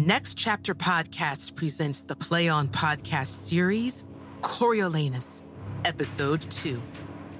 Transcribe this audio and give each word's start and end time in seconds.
Next 0.00 0.34
Chapter 0.38 0.76
Podcast 0.76 1.56
presents 1.56 2.04
the 2.04 2.14
Play 2.14 2.48
On 2.48 2.68
Podcast 2.68 3.32
series, 3.32 4.04
Coriolanus, 4.42 5.42
Episode 5.84 6.40
2 6.40 6.80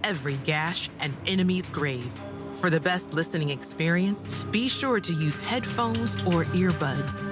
Every 0.03 0.39
Gash 0.39 0.91
and 0.99 1.17
Enemy's 1.29 1.71
Grave. 1.71 2.21
For 2.57 2.69
the 2.69 2.81
best 2.81 3.15
listening 3.15 3.51
experience, 3.51 4.43
be 4.51 4.67
sure 4.67 4.99
to 4.99 5.13
use 5.13 5.41
headphones 5.41 6.17
or 6.27 6.47
earbuds. 6.47 7.31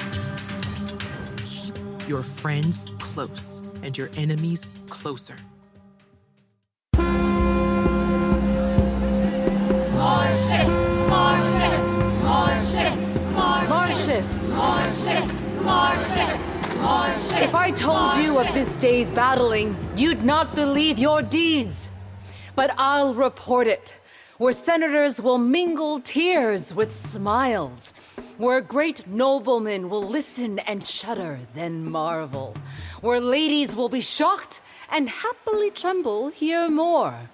Keep 1.44 2.08
your 2.08 2.22
friends 2.22 2.86
close 3.00 3.64
and 3.83 3.98
your 3.98 4.11
enemies 4.16 4.70
closer. 4.88 5.34
Marcius! 9.92 10.68
Marcius! 11.08 11.83
Marcius! 12.22 13.16
Marcius! 13.34 14.50
Marcius! 14.50 15.05
If 15.69 17.55
I 17.55 17.72
told 17.75 18.14
you 18.14 18.39
of 18.39 18.55
this 18.55 18.72
day's 18.75 19.11
battling, 19.11 19.77
you'd 19.97 20.25
not 20.25 20.55
believe 20.55 20.97
your 20.97 21.23
deeds. 21.23 21.91
But 22.55 22.73
I'll 22.78 23.14
report 23.14 23.67
it, 23.67 23.97
where 24.39 24.53
senators 24.53 25.20
will 25.20 25.39
mingle 25.39 26.00
tears 26.00 26.73
with 26.73 26.92
smiles, 26.92 27.95
where 28.39 28.61
great 28.61 29.08
noblemen 29.08 29.91
will 29.91 30.06
listen 30.06 30.61
and 30.61 30.86
shudder, 30.86 31.41
then 31.55 31.84
marvel, 31.84 32.55
where 33.01 33.20
ladies 33.20 33.75
will 33.75 33.89
be 33.89 34.01
shocked 34.01 34.61
and 34.92 35.11
happily 35.11 35.73
tremble, 35.73 36.28
hear 36.28 36.69
more, 36.69 37.28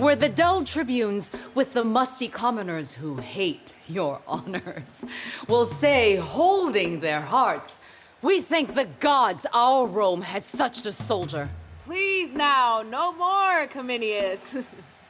where 0.00 0.16
the 0.16 0.30
dull 0.30 0.64
tribunes 0.64 1.30
with 1.54 1.74
the 1.74 1.84
musty 1.84 2.26
commoners 2.26 2.94
who 2.94 3.16
hate 3.16 3.74
your 3.86 4.22
honors 4.26 5.04
will 5.46 5.66
say, 5.66 6.16
holding 6.16 7.00
their 7.00 7.20
hearts, 7.20 7.80
we 8.22 8.40
thank 8.40 8.74
the 8.74 8.86
gods 8.98 9.46
our 9.52 9.86
Rome 9.86 10.22
has 10.22 10.44
such 10.44 10.86
a 10.86 10.92
soldier. 10.92 11.50
Please 11.84 12.32
now, 12.32 12.82
no 12.88 13.12
more, 13.12 13.66
Cominius. 13.66 14.64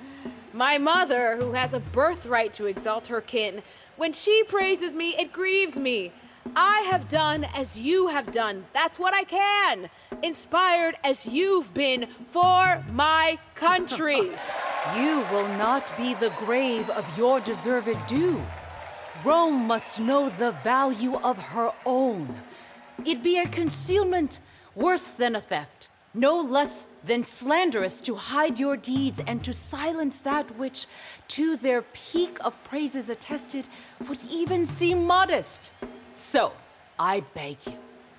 My 0.53 0.77
mother, 0.79 1.37
who 1.37 1.53
has 1.53 1.73
a 1.73 1.79
birthright 1.81 2.53
to 2.55 2.67
exalt 2.67 3.07
her 3.07 3.21
kin, 3.21 3.63
when 3.97 4.13
she 4.13 4.43
praises 4.45 4.93
me, 4.93 5.11
it 5.11 5.33
grieves 5.33 5.79
me. 5.79 6.13
I 6.57 6.81
have 6.91 7.09
done 7.09 7.45
as 7.55 7.79
you 7.79 8.09
have 8.09 8.33
done. 8.33 8.65
That's 8.73 8.99
what 8.99 9.15
I 9.15 9.25
can. 9.25 9.91
Inspired 10.23 10.97
as 11.05 11.27
you've 11.27 11.73
been 11.75 12.07
for 12.27 12.85
my 12.91 13.39
country. 13.55 14.33
You 14.97 15.27
will 15.31 15.47
not 15.59 15.85
be 15.99 16.15
the 16.15 16.31
grave 16.39 16.89
of 16.89 17.05
your 17.19 17.39
deserved 17.39 17.99
due. 18.07 18.43
Rome 19.23 19.67
must 19.67 20.01
know 20.01 20.31
the 20.31 20.53
value 20.53 21.17
of 21.17 21.37
her 21.37 21.73
own. 21.85 22.35
It'd 23.05 23.23
be 23.23 23.39
a 23.39 23.47
concealment 23.47 24.41
worse 24.75 25.09
than 25.09 25.37
a 25.37 25.41
theft, 25.41 25.89
no 26.15 26.41
less 26.41 26.87
than 27.05 27.25
slanderous 27.25 28.01
to 28.01 28.15
hide 28.15 28.59
your 28.59 28.79
deeds 28.79 29.21
and 29.27 29.45
to 29.45 29.53
silence 29.53 30.17
that 30.19 30.57
which, 30.57 30.87
to 31.29 31.57
their 31.57 31.83
peak 31.83 32.39
of 32.41 32.65
praises 32.65 33.11
attested, 33.11 33.69
would 34.09 34.21
even 34.31 34.65
seem 34.65 35.07
modest. 35.07 35.73
So, 36.21 36.53
I 36.99 37.21
beg 37.21 37.57
you, 37.67 37.79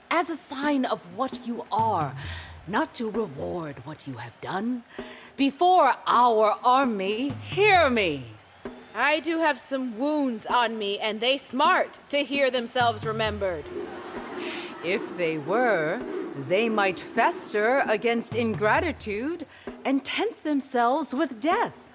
as 0.10 0.30
a 0.32 0.36
sign 0.36 0.86
of 0.86 1.02
what 1.16 1.48
you 1.48 1.64
are, 1.72 2.16
not 2.68 2.96
to 2.96 3.10
reward 3.10 3.86
what 3.86 4.08
you 4.08 4.16
have 4.16 4.34
done, 4.42 4.84
before 5.38 5.94
our 6.08 6.58
army, 6.64 7.30
hear 7.30 7.92
me. 7.92 8.26
I 8.96 9.20
do 9.20 9.38
have 9.38 9.60
some 9.60 10.00
wounds 10.00 10.48
on 10.48 10.80
me, 10.80 10.98
and 10.98 11.22
they 11.22 11.38
smart 11.38 12.00
to 12.10 12.24
hear 12.24 12.50
themselves 12.50 13.06
remembered. 13.06 13.66
If 14.84 15.16
they 15.16 15.38
were, 15.38 16.02
they 16.50 16.70
might 16.70 17.00
fester 17.00 17.84
against 17.88 18.34
ingratitude 18.34 19.46
and 19.86 20.04
tent 20.04 20.44
themselves 20.44 21.14
with 21.14 21.40
death. 21.40 21.88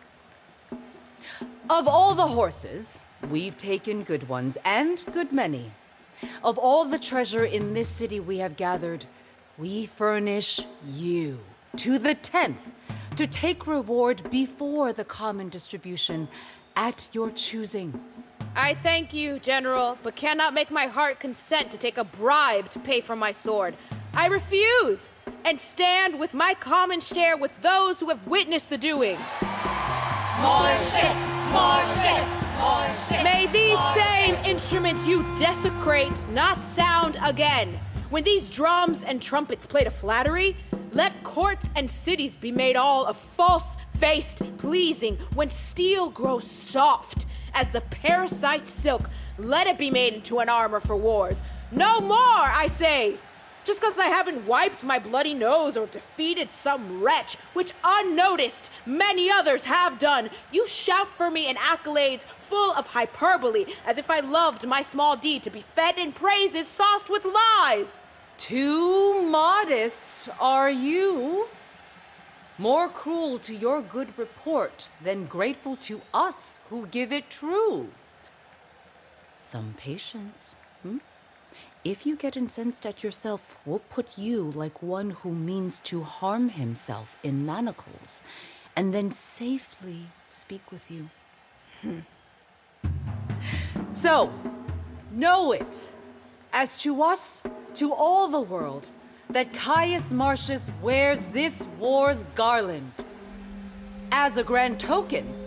Of 1.68 1.88
all 1.88 2.14
the 2.14 2.28
horses, 2.28 3.00
we've 3.28 3.56
taken 3.58 4.04
good 4.04 4.28
ones, 4.28 4.56
and 4.64 5.04
good 5.12 5.32
many. 5.32 5.72
Of 6.42 6.58
all 6.58 6.84
the 6.84 6.98
treasure 6.98 7.44
in 7.44 7.74
this 7.74 7.88
city 7.88 8.20
we 8.20 8.38
have 8.38 8.56
gathered, 8.56 9.04
we 9.58 9.86
furnish 9.86 10.60
you 10.86 11.38
to 11.76 11.98
the 11.98 12.14
tenth 12.14 12.72
to 13.16 13.26
take 13.26 13.66
reward 13.66 14.30
before 14.30 14.92
the 14.92 15.04
common 15.04 15.48
distribution 15.48 16.28
at 16.74 17.08
your 17.12 17.30
choosing. 17.30 18.00
I 18.54 18.74
thank 18.74 19.12
you, 19.12 19.38
General, 19.38 19.98
but 20.02 20.16
cannot 20.16 20.54
make 20.54 20.70
my 20.70 20.86
heart 20.86 21.20
consent 21.20 21.70
to 21.70 21.78
take 21.78 21.98
a 21.98 22.04
bribe 22.04 22.70
to 22.70 22.78
pay 22.78 23.00
for 23.00 23.16
my 23.16 23.32
sword. 23.32 23.76
I 24.14 24.28
refuse 24.28 25.08
and 25.44 25.60
stand 25.60 26.18
with 26.18 26.32
my 26.34 26.54
common 26.54 27.00
share 27.00 27.36
with 27.36 27.60
those 27.62 28.00
who 28.00 28.08
have 28.08 28.26
witnessed 28.26 28.70
the 28.70 28.78
doing. 28.78 29.18
Marcius! 30.40 31.16
Marcius! 31.52 31.52
Marcius! 31.52 32.35
May 33.10 33.46
these 33.52 33.78
same 33.94 34.34
instruments 34.44 35.06
you 35.06 35.22
desecrate 35.36 36.20
not 36.30 36.62
sound 36.62 37.18
again. 37.22 37.78
When 38.10 38.24
these 38.24 38.48
drums 38.48 39.02
and 39.02 39.20
trumpets 39.20 39.66
play 39.66 39.84
to 39.84 39.90
flattery, 39.90 40.56
let 40.92 41.22
courts 41.22 41.70
and 41.76 41.90
cities 41.90 42.36
be 42.36 42.52
made 42.52 42.76
all 42.76 43.04
of 43.04 43.16
false 43.16 43.76
faced 43.98 44.42
pleasing. 44.58 45.18
When 45.34 45.50
steel 45.50 46.10
grows 46.10 46.50
soft 46.50 47.26
as 47.52 47.68
the 47.70 47.80
parasite 47.82 48.68
silk, 48.68 49.10
let 49.38 49.66
it 49.66 49.76
be 49.76 49.90
made 49.90 50.14
into 50.14 50.38
an 50.38 50.48
armor 50.48 50.80
for 50.80 50.96
wars. 50.96 51.42
No 51.72 52.00
more, 52.00 52.16
I 52.16 52.68
say! 52.68 53.16
Just 53.66 53.80
because 53.80 53.98
I 53.98 54.06
haven't 54.06 54.46
wiped 54.46 54.84
my 54.84 55.00
bloody 55.00 55.34
nose 55.34 55.76
or 55.76 55.88
defeated 55.88 56.52
some 56.52 57.02
wretch, 57.02 57.34
which 57.52 57.72
unnoticed 57.82 58.70
many 58.86 59.28
others 59.28 59.64
have 59.64 59.98
done, 59.98 60.30
you 60.52 60.68
shout 60.68 61.08
for 61.08 61.32
me 61.32 61.48
in 61.48 61.56
accolades 61.56 62.22
full 62.22 62.72
of 62.74 62.86
hyperbole, 62.86 63.66
as 63.84 63.98
if 63.98 64.08
I 64.08 64.20
loved 64.20 64.68
my 64.68 64.82
small 64.82 65.16
deed 65.16 65.42
to 65.42 65.50
be 65.50 65.62
fed 65.62 65.98
in 65.98 66.12
praises 66.12 66.68
sauced 66.68 67.10
with 67.10 67.24
lies. 67.24 67.98
Too 68.38 69.22
modest 69.22 70.28
are 70.38 70.70
you. 70.70 71.48
More 72.58 72.88
cruel 72.88 73.36
to 73.40 73.54
your 73.54 73.82
good 73.82 74.16
report 74.16 74.88
than 75.02 75.26
grateful 75.26 75.74
to 75.88 76.02
us 76.14 76.60
who 76.70 76.86
give 76.86 77.12
it 77.12 77.30
true. 77.30 77.88
Some 79.34 79.74
patience, 79.76 80.54
hmm? 80.84 80.98
If 81.84 82.04
you 82.04 82.16
get 82.16 82.36
incensed 82.36 82.84
at 82.84 83.04
yourself, 83.04 83.58
we'll 83.64 83.78
put 83.78 84.18
you 84.18 84.50
like 84.54 84.82
one 84.82 85.10
who 85.10 85.32
means 85.32 85.80
to 85.80 86.02
harm 86.02 86.48
himself 86.48 87.16
in 87.22 87.46
manacles, 87.46 88.22
and 88.74 88.92
then 88.92 89.10
safely 89.10 90.06
speak 90.28 90.72
with 90.72 90.90
you. 90.90 91.10
Hmm. 91.82 92.00
So, 93.90 94.32
know 95.12 95.52
it, 95.52 95.88
as 96.52 96.76
to 96.78 97.02
us, 97.02 97.42
to 97.74 97.92
all 97.92 98.28
the 98.28 98.40
world, 98.40 98.90
that 99.30 99.52
Caius 99.52 100.12
Marcius 100.12 100.70
wears 100.82 101.24
this 101.26 101.66
war's 101.78 102.24
garland. 102.34 102.92
As 104.12 104.38
a 104.38 104.42
grand 104.42 104.80
token, 104.80 105.45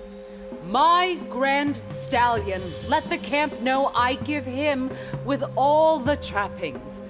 My 0.70 1.20
grand 1.32 1.82
stallion, 1.88 2.62
let 2.88 3.10
the 3.10 3.18
camp 3.18 3.60
know 3.60 3.92
I 3.96 4.14
give 4.14 4.46
him 4.46 4.92
with 5.26 5.44
all 5.58 5.98
the 5.98 6.16
trappings. 6.16 7.02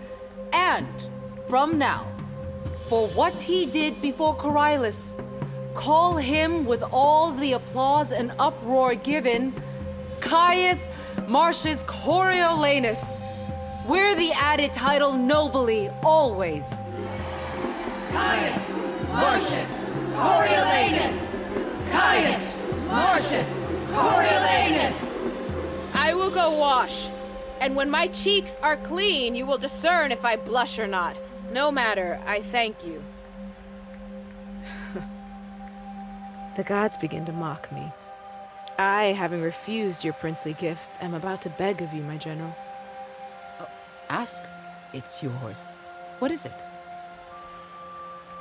And 0.54 0.88
from 1.50 1.78
now, 1.78 2.08
for 2.88 3.10
what 3.10 3.42
he 3.42 3.66
did 3.66 4.02
before 4.02 4.34
Coriolis, 4.38 5.14
call 5.74 6.16
him 6.16 6.66
with 6.66 6.82
all 6.84 7.34
the 7.34 7.52
applause 7.52 8.14
and 8.14 8.32
uproar 8.40 8.96
given 8.96 9.54
Caius 10.22 10.88
Marcius 11.28 11.84
Coriolanus. 11.84 13.18
Wear 13.90 14.16
the 14.16 14.32
added 14.32 14.72
title 14.72 15.12
nobly 15.12 15.90
always. 16.02 16.64
Caius 18.10 18.80
Marcius 19.10 19.84
Coriolanus. 20.16 21.42
Caius 21.92 22.69
Marcius 22.90 23.64
Coriolanus. 23.94 25.18
I 25.94 26.16
will 26.16 26.32
go 26.32 26.58
wash. 26.58 27.10
And 27.62 27.76
when 27.76 27.90
my 27.90 28.08
cheeks 28.08 28.58
are 28.64 28.78
clean, 28.78 29.36
you 29.36 29.46
will 29.46 29.60
discern 29.60 30.12
if 30.12 30.26
I 30.26 30.38
blush 30.38 30.80
or 30.80 30.88
not. 30.88 31.22
No 31.54 31.72
matter, 31.72 32.20
I 32.26 32.42
thank 32.42 32.84
you. 32.84 33.04
the 36.56 36.64
gods 36.64 36.98
begin 36.98 37.26
to 37.26 37.32
mock 37.32 37.72
me. 37.72 37.92
I, 38.80 39.14
having 39.16 39.44
refused 39.44 40.04
your 40.04 40.14
princely 40.14 40.54
gifts, 40.54 40.98
am 41.02 41.14
about 41.14 41.44
to 41.44 41.50
beg 41.50 41.84
of 41.84 41.94
you, 41.94 42.02
my 42.02 42.18
general. 42.18 42.56
Oh, 43.60 43.70
ask. 44.10 44.42
It's 44.94 45.22
yours. 45.22 45.72
What 46.18 46.32
is 46.32 46.46
it? 46.46 46.54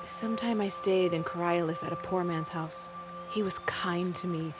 Sometime 0.06 0.62
I 0.62 0.70
stayed 0.70 1.12
in 1.12 1.22
Coriolis 1.22 1.84
at 1.84 1.92
a 1.92 1.96
poor 1.96 2.24
man's 2.24 2.48
house. 2.48 2.88
He 3.38 3.44
was 3.44 3.60
kind 3.60 4.12
to 4.16 4.26
me. 4.26 4.52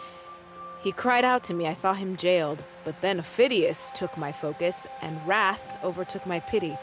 He 0.85 0.93
cried 0.93 1.25
out 1.25 1.43
to 1.45 1.53
me. 1.53 1.67
I 1.67 1.73
saw 1.73 1.95
him 1.95 2.15
jailed, 2.15 2.63
but 2.85 3.01
then 3.01 3.19
Aufidius 3.19 3.93
took 3.93 4.17
my 4.17 4.31
focus, 4.31 4.87
and 5.03 5.21
wrath 5.27 5.83
overtook 5.83 6.25
my 6.25 6.39
pity. 6.39 6.79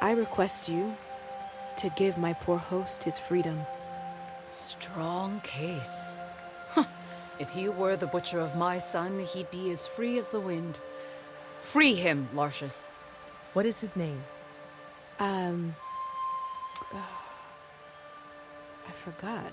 I 0.00 0.10
request 0.10 0.68
you 0.68 0.96
to 1.76 1.88
give 1.90 2.18
my 2.18 2.32
poor 2.32 2.58
host 2.58 3.04
his 3.04 3.16
freedom. 3.16 3.60
Strong 4.48 5.42
case. 5.44 6.16
Huh. 6.70 6.86
If 7.38 7.50
he 7.50 7.68
were 7.68 7.94
the 7.94 8.08
butcher 8.08 8.40
of 8.40 8.56
my 8.56 8.78
son, 8.78 9.20
he'd 9.20 9.52
be 9.52 9.70
as 9.70 9.86
free 9.86 10.18
as 10.18 10.26
the 10.26 10.40
wind. 10.40 10.80
Free 11.60 11.94
him, 11.94 12.28
Lartius. 12.34 12.88
What 13.52 13.66
is 13.66 13.80
his 13.80 13.94
name? 13.94 14.24
Um. 15.20 15.76
I 16.92 18.90
forgot. 19.04 19.52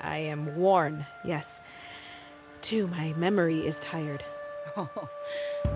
I 0.00 0.18
am 0.18 0.56
worn, 0.56 1.06
yes. 1.24 1.62
Too, 2.60 2.86
my 2.88 3.12
memory 3.16 3.66
is 3.66 3.78
tired. 3.78 4.24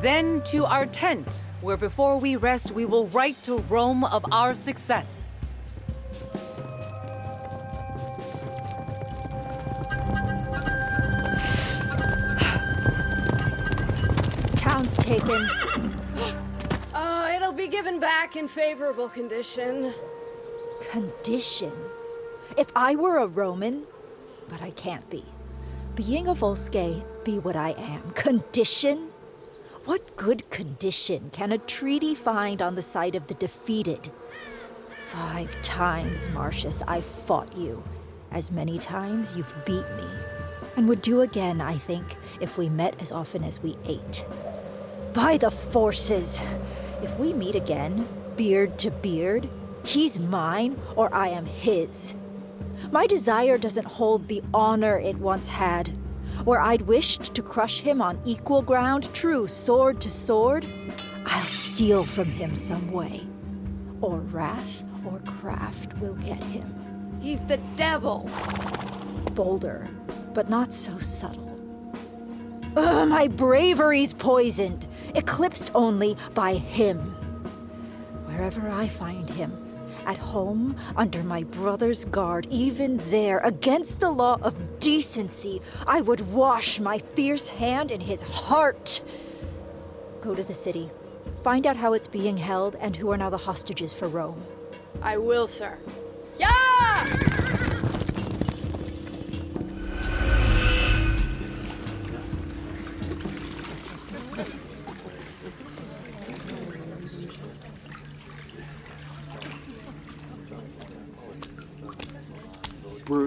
Then 0.00 0.42
to 0.42 0.64
our 0.64 0.86
tent, 0.86 1.44
where 1.60 1.76
before 1.76 2.18
we 2.18 2.36
rest, 2.36 2.72
we 2.72 2.84
will 2.84 3.06
write 3.08 3.40
to 3.44 3.58
Rome 3.68 4.04
of 4.04 4.24
our 4.30 4.54
success. 4.54 5.28
Town's 14.56 14.96
taken. 14.96 15.48
Uh, 16.94 17.30
it'll 17.36 17.52
be 17.52 17.68
given 17.68 18.00
back 18.00 18.36
in 18.36 18.48
favorable 18.48 19.06
condition. 19.06 19.92
Condition. 20.90 21.72
If 22.56 22.68
I 22.74 22.94
were 22.94 23.18
a 23.18 23.26
Roman, 23.26 23.86
but 24.48 24.62
I 24.62 24.70
can't 24.70 25.08
be. 25.10 25.24
Being 25.94 26.28
a 26.28 26.34
Volsce, 26.34 27.04
be 27.24 27.38
what 27.38 27.56
I 27.56 27.70
am. 27.70 28.10
Condition? 28.12 29.10
What 29.84 30.16
good 30.16 30.50
condition 30.50 31.30
can 31.32 31.52
a 31.52 31.58
treaty 31.58 32.14
find 32.14 32.60
on 32.60 32.74
the 32.74 32.82
side 32.82 33.14
of 33.14 33.26
the 33.28 33.34
defeated? 33.34 34.10
Five 34.88 35.62
times, 35.62 36.28
Marcius, 36.34 36.82
I've 36.88 37.04
fought 37.04 37.56
you. 37.56 37.82
As 38.30 38.50
many 38.50 38.78
times 38.78 39.36
you've 39.36 39.54
beat 39.64 39.88
me. 39.96 40.08
And 40.76 40.88
would 40.88 41.02
do 41.02 41.20
again, 41.20 41.60
I 41.60 41.78
think, 41.78 42.16
if 42.40 42.58
we 42.58 42.68
met 42.68 43.00
as 43.00 43.12
often 43.12 43.44
as 43.44 43.62
we 43.62 43.76
ate. 43.86 44.24
By 45.14 45.38
the 45.38 45.50
forces! 45.50 46.40
If 47.02 47.18
we 47.18 47.32
meet 47.32 47.54
again, 47.54 48.08
beard 48.36 48.78
to 48.80 48.90
beard, 48.90 49.48
he's 49.84 50.18
mine 50.18 50.78
or 50.96 51.14
I 51.14 51.28
am 51.28 51.46
his. 51.46 52.14
My 52.92 53.06
desire 53.06 53.58
doesn't 53.58 53.86
hold 53.86 54.28
the 54.28 54.42
honor 54.54 54.98
it 54.98 55.16
once 55.16 55.48
had. 55.48 55.88
Where 56.44 56.60
I'd 56.60 56.82
wished 56.82 57.34
to 57.34 57.42
crush 57.42 57.80
him 57.80 58.02
on 58.02 58.20
equal 58.24 58.62
ground, 58.62 59.12
true 59.14 59.46
sword 59.46 60.00
to 60.02 60.10
sword, 60.10 60.66
I'll 61.24 61.40
steal 61.42 62.04
from 62.04 62.26
him 62.26 62.54
some 62.54 62.92
way. 62.92 63.26
Or 64.00 64.18
wrath 64.20 64.84
or 65.04 65.20
craft 65.20 65.96
will 65.98 66.14
get 66.14 66.42
him. 66.44 67.18
He's 67.20 67.40
the 67.40 67.58
devil. 67.76 68.30
Bolder, 69.34 69.88
but 70.34 70.48
not 70.48 70.74
so 70.74 70.98
subtle. 70.98 71.44
Ugh, 72.76 73.08
my 73.08 73.26
bravery's 73.26 74.12
poisoned, 74.12 74.86
eclipsed 75.14 75.70
only 75.74 76.16
by 76.34 76.54
him. 76.54 76.98
Wherever 78.26 78.70
I 78.70 78.88
find 78.88 79.30
him, 79.30 79.65
at 80.06 80.18
home, 80.18 80.76
under 80.96 81.22
my 81.22 81.42
brother's 81.42 82.04
guard, 82.04 82.46
even 82.50 82.98
there, 83.10 83.38
against 83.38 84.00
the 84.00 84.10
law 84.10 84.38
of 84.40 84.80
decency, 84.80 85.60
I 85.86 86.00
would 86.00 86.32
wash 86.32 86.80
my 86.80 86.98
fierce 86.98 87.48
hand 87.48 87.90
in 87.90 88.00
his 88.00 88.22
heart. 88.22 89.02
Go 90.20 90.34
to 90.34 90.44
the 90.44 90.54
city. 90.54 90.90
Find 91.42 91.66
out 91.66 91.76
how 91.76 91.92
it's 91.92 92.08
being 92.08 92.38
held 92.38 92.76
and 92.76 92.96
who 92.96 93.10
are 93.10 93.16
now 93.16 93.30
the 93.30 93.36
hostages 93.36 93.92
for 93.92 94.08
Rome. 94.08 94.42
I 95.02 95.18
will, 95.18 95.46
sir. 95.46 95.78
Yeah! 96.38 97.25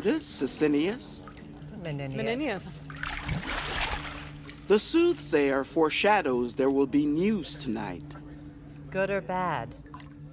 Brutus, 0.01 0.41
Sicinius. 0.41 1.23
Menenius. 1.83 2.79
The 4.69 4.79
soothsayer 4.79 5.65
foreshadows 5.65 6.55
there 6.55 6.69
will 6.69 6.87
be 6.87 7.05
news 7.05 7.57
tonight. 7.57 8.15
Good 8.91 9.09
or 9.09 9.19
bad? 9.19 9.75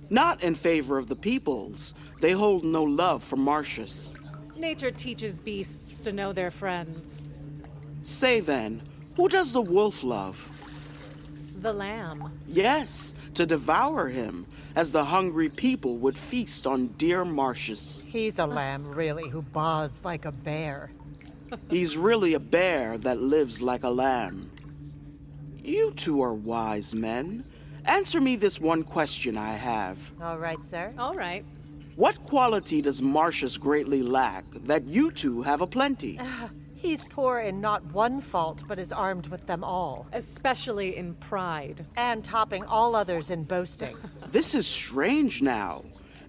Not 0.09 0.41
in 0.45 0.55
favor 0.55 0.99
of 0.99 1.09
the 1.09 1.17
peoples. 1.17 1.95
They 2.21 2.31
hold 2.31 2.65
no 2.65 2.85
love 2.85 3.25
for 3.25 3.35
Marcius. 3.35 4.15
Nature 4.55 4.93
teaches 4.93 5.41
beasts 5.41 6.05
to 6.05 6.13
know 6.13 6.33
their 6.33 6.53
friends. 6.53 7.21
Say 8.03 8.39
then, 8.39 8.81
who 9.17 9.29
does 9.29 9.53
the 9.53 9.63
wolf 9.63 10.05
love? 10.05 10.49
The 11.61 11.73
lamb. 11.73 12.39
Yes, 12.47 13.15
to 13.35 13.47
devour 13.47 14.09
him, 14.09 14.47
as 14.75 14.93
the 14.93 15.05
hungry 15.05 15.49
people 15.49 15.97
would 15.99 16.17
feast 16.17 16.67
on 16.67 16.89
dear 16.99 17.25
Marcius. 17.25 18.05
He's 18.07 18.39
a 18.39 18.47
lamb, 18.47 18.93
really, 18.93 19.29
who 19.29 19.43
baws 19.43 20.03
like 20.05 20.25
a 20.25 20.33
bear. 20.33 20.91
He's 21.71 21.97
really 21.97 22.35
a 22.35 22.41
bear 22.41 22.99
that 22.99 23.21
lives 23.21 23.63
like 23.63 23.85
a 23.85 23.91
lamb. 23.91 24.51
You 25.63 25.93
two 25.93 26.21
are 26.23 26.35
wise 26.35 26.95
men. 26.95 27.45
Answer 27.85 28.21
me 28.21 28.37
this 28.37 28.61
one 28.61 28.83
question 28.83 29.37
I 29.39 29.53
have. 29.53 30.11
All 30.21 30.39
right, 30.39 30.63
sir. 30.65 30.93
All 30.99 31.15
right. 31.15 31.45
What 31.95 32.23
quality 32.25 32.83
does 32.83 33.01
Marcius 33.01 33.57
greatly 33.57 34.03
lack 34.03 34.45
that 34.65 34.85
you 34.85 35.11
two 35.11 35.43
have 35.43 35.63
aplenty? 35.63 36.19
Ah, 36.21 36.51
He's 36.87 37.03
poor 37.03 37.41
in 37.41 37.61
not 37.61 37.85
one 37.87 38.21
fault, 38.21 38.63
but 38.69 38.79
is 38.79 38.93
armed 38.93 39.27
with 39.27 39.45
them 39.49 39.65
all. 39.65 40.07
Especially 40.13 40.97
in 40.97 41.15
pride. 41.15 41.85
And 41.97 42.25
topping 42.25 42.65
all 42.65 42.95
others 42.95 43.31
in 43.31 43.43
boasting. 43.43 43.97
This 44.31 44.55
is 44.55 44.69
strange 44.69 45.43
now. 45.43 45.85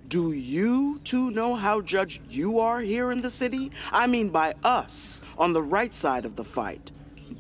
Do 0.08 0.32
you 0.32 1.00
two 1.04 1.30
know 1.30 1.54
how 1.54 1.82
judged 1.82 2.24
you 2.28 2.58
are 2.58 2.80
here 2.80 3.12
in 3.12 3.22
the 3.22 3.30
city? 3.30 3.72
I 3.92 4.08
mean, 4.08 4.30
by 4.30 4.56
us, 4.64 5.22
on 5.38 5.54
the 5.54 5.62
right 5.62 5.94
side 5.94 6.26
of 6.26 6.36
the 6.36 6.44
fight. 6.44 6.90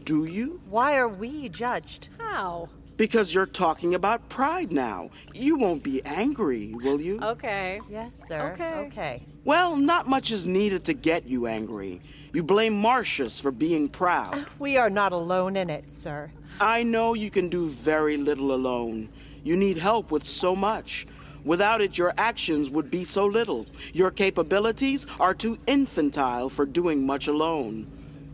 Do 0.04 0.26
you? 0.26 0.62
Why 0.70 0.96
are 0.96 1.10
we 1.10 1.50
judged? 1.50 2.10
How? 2.20 2.70
Because 2.98 3.32
you're 3.32 3.46
talking 3.46 3.94
about 3.94 4.28
pride 4.28 4.72
now. 4.72 5.12
You 5.34 5.58
won't 5.58 5.84
be 5.84 6.02
angry, 6.04 6.74
will 6.74 7.00
you? 7.00 7.20
Okay. 7.22 7.80
Yes, 7.90 8.28
sir. 8.28 8.52
Okay. 8.54 8.74
Okay. 8.88 9.24
Well, 9.46 9.76
not 9.76 10.08
much 10.08 10.32
is 10.32 10.48
needed 10.48 10.84
to 10.86 10.94
get 10.94 11.26
you 11.26 11.46
angry. 11.46 12.02
You 12.34 12.42
blame 12.44 12.74
Marcius 12.74 13.40
for 13.40 13.52
being 13.52 13.88
proud. 13.88 14.34
Uh, 14.34 14.46
we 14.60 14.78
are 14.78 14.90
not 14.90 15.14
alone 15.14 15.56
in 15.56 15.70
it, 15.70 15.92
sir. 15.92 16.32
I 16.60 16.82
know 16.82 17.14
you 17.14 17.30
can 17.30 17.50
do 17.50 17.70
very 17.70 18.18
little 18.18 18.52
alone. 18.52 19.10
You 19.44 19.56
need 19.56 19.78
help 19.78 20.10
with 20.10 20.26
so 20.26 20.56
much. 20.56 21.06
Without 21.46 21.82
it, 21.82 21.98
your 21.98 22.14
actions 22.18 22.72
would 22.72 22.90
be 22.90 23.06
so 23.06 23.26
little. 23.28 23.68
Your 23.94 24.12
capabilities 24.12 25.06
are 25.20 25.36
too 25.36 25.60
infantile 25.68 26.50
for 26.50 26.66
doing 26.66 27.06
much 27.06 27.28
alone. 27.28 27.90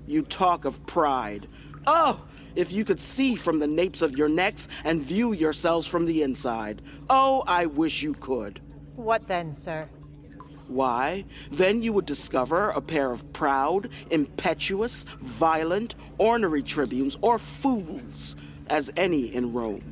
You 0.08 0.24
talk 0.24 0.66
of 0.66 0.86
pride. 0.88 1.48
Oh, 1.86 2.22
if 2.56 2.72
you 2.72 2.86
could 2.86 3.00
see 3.00 3.36
from 3.36 3.60
the 3.60 3.68
napes 3.68 4.02
of 4.02 4.18
your 4.18 4.30
necks 4.30 4.68
and 4.84 5.02
view 5.02 5.34
yourselves 5.34 5.88
from 5.88 6.06
the 6.06 6.24
inside. 6.24 6.82
Oh, 7.10 7.44
I 7.48 7.66
wish 7.66 8.02
you 8.02 8.14
could. 8.14 8.62
What 8.96 9.28
then, 9.28 9.54
sir? 9.54 9.86
Why, 10.68 11.26
then 11.52 11.84
you 11.84 11.94
would 11.94 12.06
discover 12.06 12.70
a 12.70 12.82
pair 12.82 13.12
of 13.12 13.32
proud, 13.34 13.90
impetuous, 14.12 15.04
violent, 15.22 15.96
ornery 16.18 16.64
tribunes, 16.64 17.18
or 17.22 17.38
fools, 17.38 18.36
as 18.68 18.92
any 18.96 19.34
in 19.34 19.52
Rome. 19.52 19.84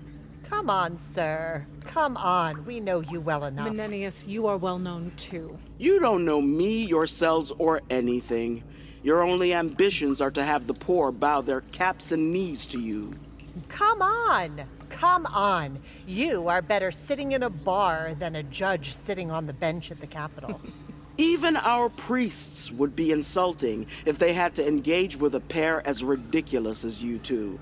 Come 0.49 0.69
on, 0.69 0.97
sir. 0.97 1.65
Come 1.85 2.17
on. 2.17 2.65
We 2.65 2.79
know 2.79 2.99
you 2.99 3.21
well 3.21 3.45
enough. 3.45 3.67
Menenius, 3.67 4.27
you 4.27 4.47
are 4.47 4.57
well 4.57 4.79
known 4.79 5.11
too. 5.17 5.57
You 5.77 5.99
don't 5.99 6.25
know 6.25 6.41
me, 6.41 6.85
yourselves, 6.85 7.51
or 7.57 7.81
anything. 7.89 8.63
Your 9.03 9.23
only 9.23 9.53
ambitions 9.53 10.21
are 10.21 10.31
to 10.31 10.43
have 10.43 10.67
the 10.67 10.73
poor 10.73 11.11
bow 11.11 11.41
their 11.41 11.61
caps 11.61 12.11
and 12.11 12.31
knees 12.31 12.67
to 12.67 12.79
you. 12.79 13.13
Come 13.67 14.01
on. 14.01 14.61
Come 14.89 15.25
on. 15.25 15.79
You 16.05 16.47
are 16.47 16.61
better 16.61 16.91
sitting 16.91 17.31
in 17.31 17.43
a 17.43 17.49
bar 17.49 18.15
than 18.19 18.35
a 18.35 18.43
judge 18.43 18.93
sitting 18.93 19.31
on 19.31 19.47
the 19.47 19.53
bench 19.53 19.91
at 19.91 19.99
the 19.99 20.07
Capitol. 20.07 20.61
Even 21.17 21.57
our 21.57 21.89
priests 21.89 22.71
would 22.71 22.95
be 22.95 23.11
insulting 23.11 23.87
if 24.05 24.17
they 24.17 24.33
had 24.33 24.55
to 24.55 24.67
engage 24.67 25.17
with 25.17 25.35
a 25.35 25.39
pair 25.39 25.85
as 25.87 26.03
ridiculous 26.03 26.85
as 26.85 27.03
you 27.03 27.17
two. 27.19 27.59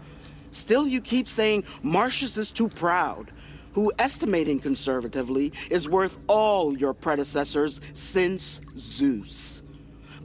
Still, 0.52 0.88
you 0.88 1.02
keep 1.02 1.30
saying 1.30 1.64
Marcius 1.84 2.38
is 2.38 2.52
too 2.52 2.70
proud, 2.70 3.32
who, 3.74 3.92
estimating 4.00 4.60
conservatively, 4.60 5.52
is 5.70 5.88
worth 5.88 6.18
all 6.28 6.78
your 6.78 6.94
predecessors 6.94 7.82
since 7.94 8.62
Zeus. 8.78 9.64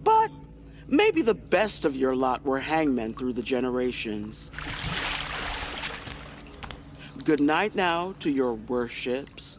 But 0.03 0.31
maybe 0.89 1.23
the 1.23 1.35
best 1.35 1.85
of 1.85 1.97
your 1.97 2.15
lot 2.15 2.45
were 2.45 2.61
hangmen 2.61 3.15
through 3.15 3.33
the 3.33 3.43
generations. 3.43 4.51
Good 7.25 7.41
night 7.41 7.75
now 7.75 8.15
to 8.21 8.31
your 8.31 8.55
worships. 8.55 9.59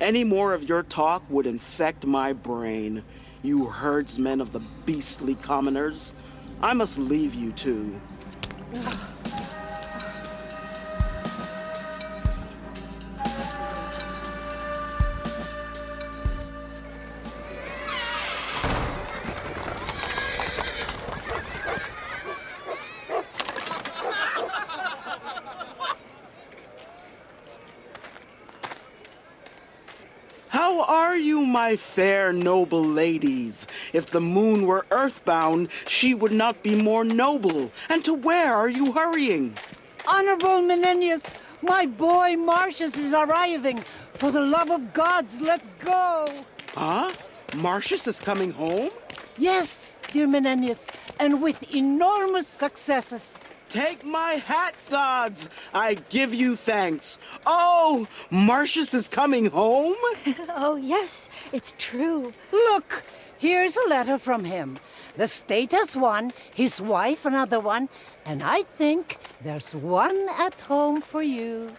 Any 0.00 0.24
more 0.24 0.52
of 0.52 0.68
your 0.68 0.82
talk 0.82 1.22
would 1.30 1.46
infect 1.46 2.04
my 2.04 2.32
brain, 2.32 3.02
you 3.42 3.66
herdsmen 3.66 4.40
of 4.40 4.52
the 4.52 4.60
beastly 4.84 5.36
commoners. 5.36 6.12
I 6.60 6.72
must 6.72 6.98
leave 6.98 7.34
you 7.34 7.52
too. 7.52 8.00
My 31.76 31.82
fair 31.82 32.32
noble 32.32 32.82
ladies? 32.82 33.66
If 33.92 34.06
the 34.06 34.20
moon 34.20 34.66
were 34.66 34.86
earthbound, 34.90 35.68
she 35.86 36.14
would 36.14 36.32
not 36.32 36.62
be 36.62 36.74
more 36.74 37.04
noble. 37.04 37.70
And 37.90 38.02
to 38.04 38.14
where 38.14 38.54
are 38.54 38.70
you 38.70 38.92
hurrying? 38.92 39.58
Honorable 40.08 40.62
Menenius, 40.62 41.36
my 41.60 41.84
boy 41.84 42.36
Marcius 42.36 42.96
is 42.96 43.12
arriving. 43.12 43.84
For 44.14 44.32
the 44.32 44.40
love 44.40 44.70
of 44.70 44.94
gods, 44.94 45.42
let's 45.42 45.68
go. 45.80 46.26
Huh? 46.74 47.12
Marcius 47.54 48.06
is 48.06 48.20
coming 48.20 48.52
home? 48.52 48.90
Yes, 49.36 49.98
dear 50.12 50.26
Menenius, 50.26 50.88
and 51.20 51.42
with 51.42 51.58
enormous 51.74 52.46
successes. 52.46 53.45
Take 53.68 54.04
my 54.04 54.34
hat, 54.34 54.74
gods! 54.90 55.48
I 55.74 55.94
give 55.94 56.32
you 56.32 56.54
thanks. 56.56 57.18
Oh, 57.44 58.06
Marcius 58.30 58.94
is 58.94 59.08
coming 59.08 59.46
home? 59.46 59.96
oh, 60.50 60.76
yes, 60.76 61.28
it's 61.52 61.74
true. 61.76 62.32
Look, 62.52 63.02
here's 63.38 63.76
a 63.76 63.88
letter 63.88 64.18
from 64.18 64.44
him. 64.44 64.78
The 65.16 65.26
state 65.26 65.72
has 65.72 65.96
one, 65.96 66.32
his 66.54 66.80
wife 66.80 67.24
another 67.24 67.58
one, 67.58 67.88
and 68.24 68.42
I 68.42 68.62
think 68.62 69.18
there's 69.42 69.74
one 69.74 70.28
at 70.36 70.60
home 70.60 71.00
for 71.00 71.22
you. 71.22 71.72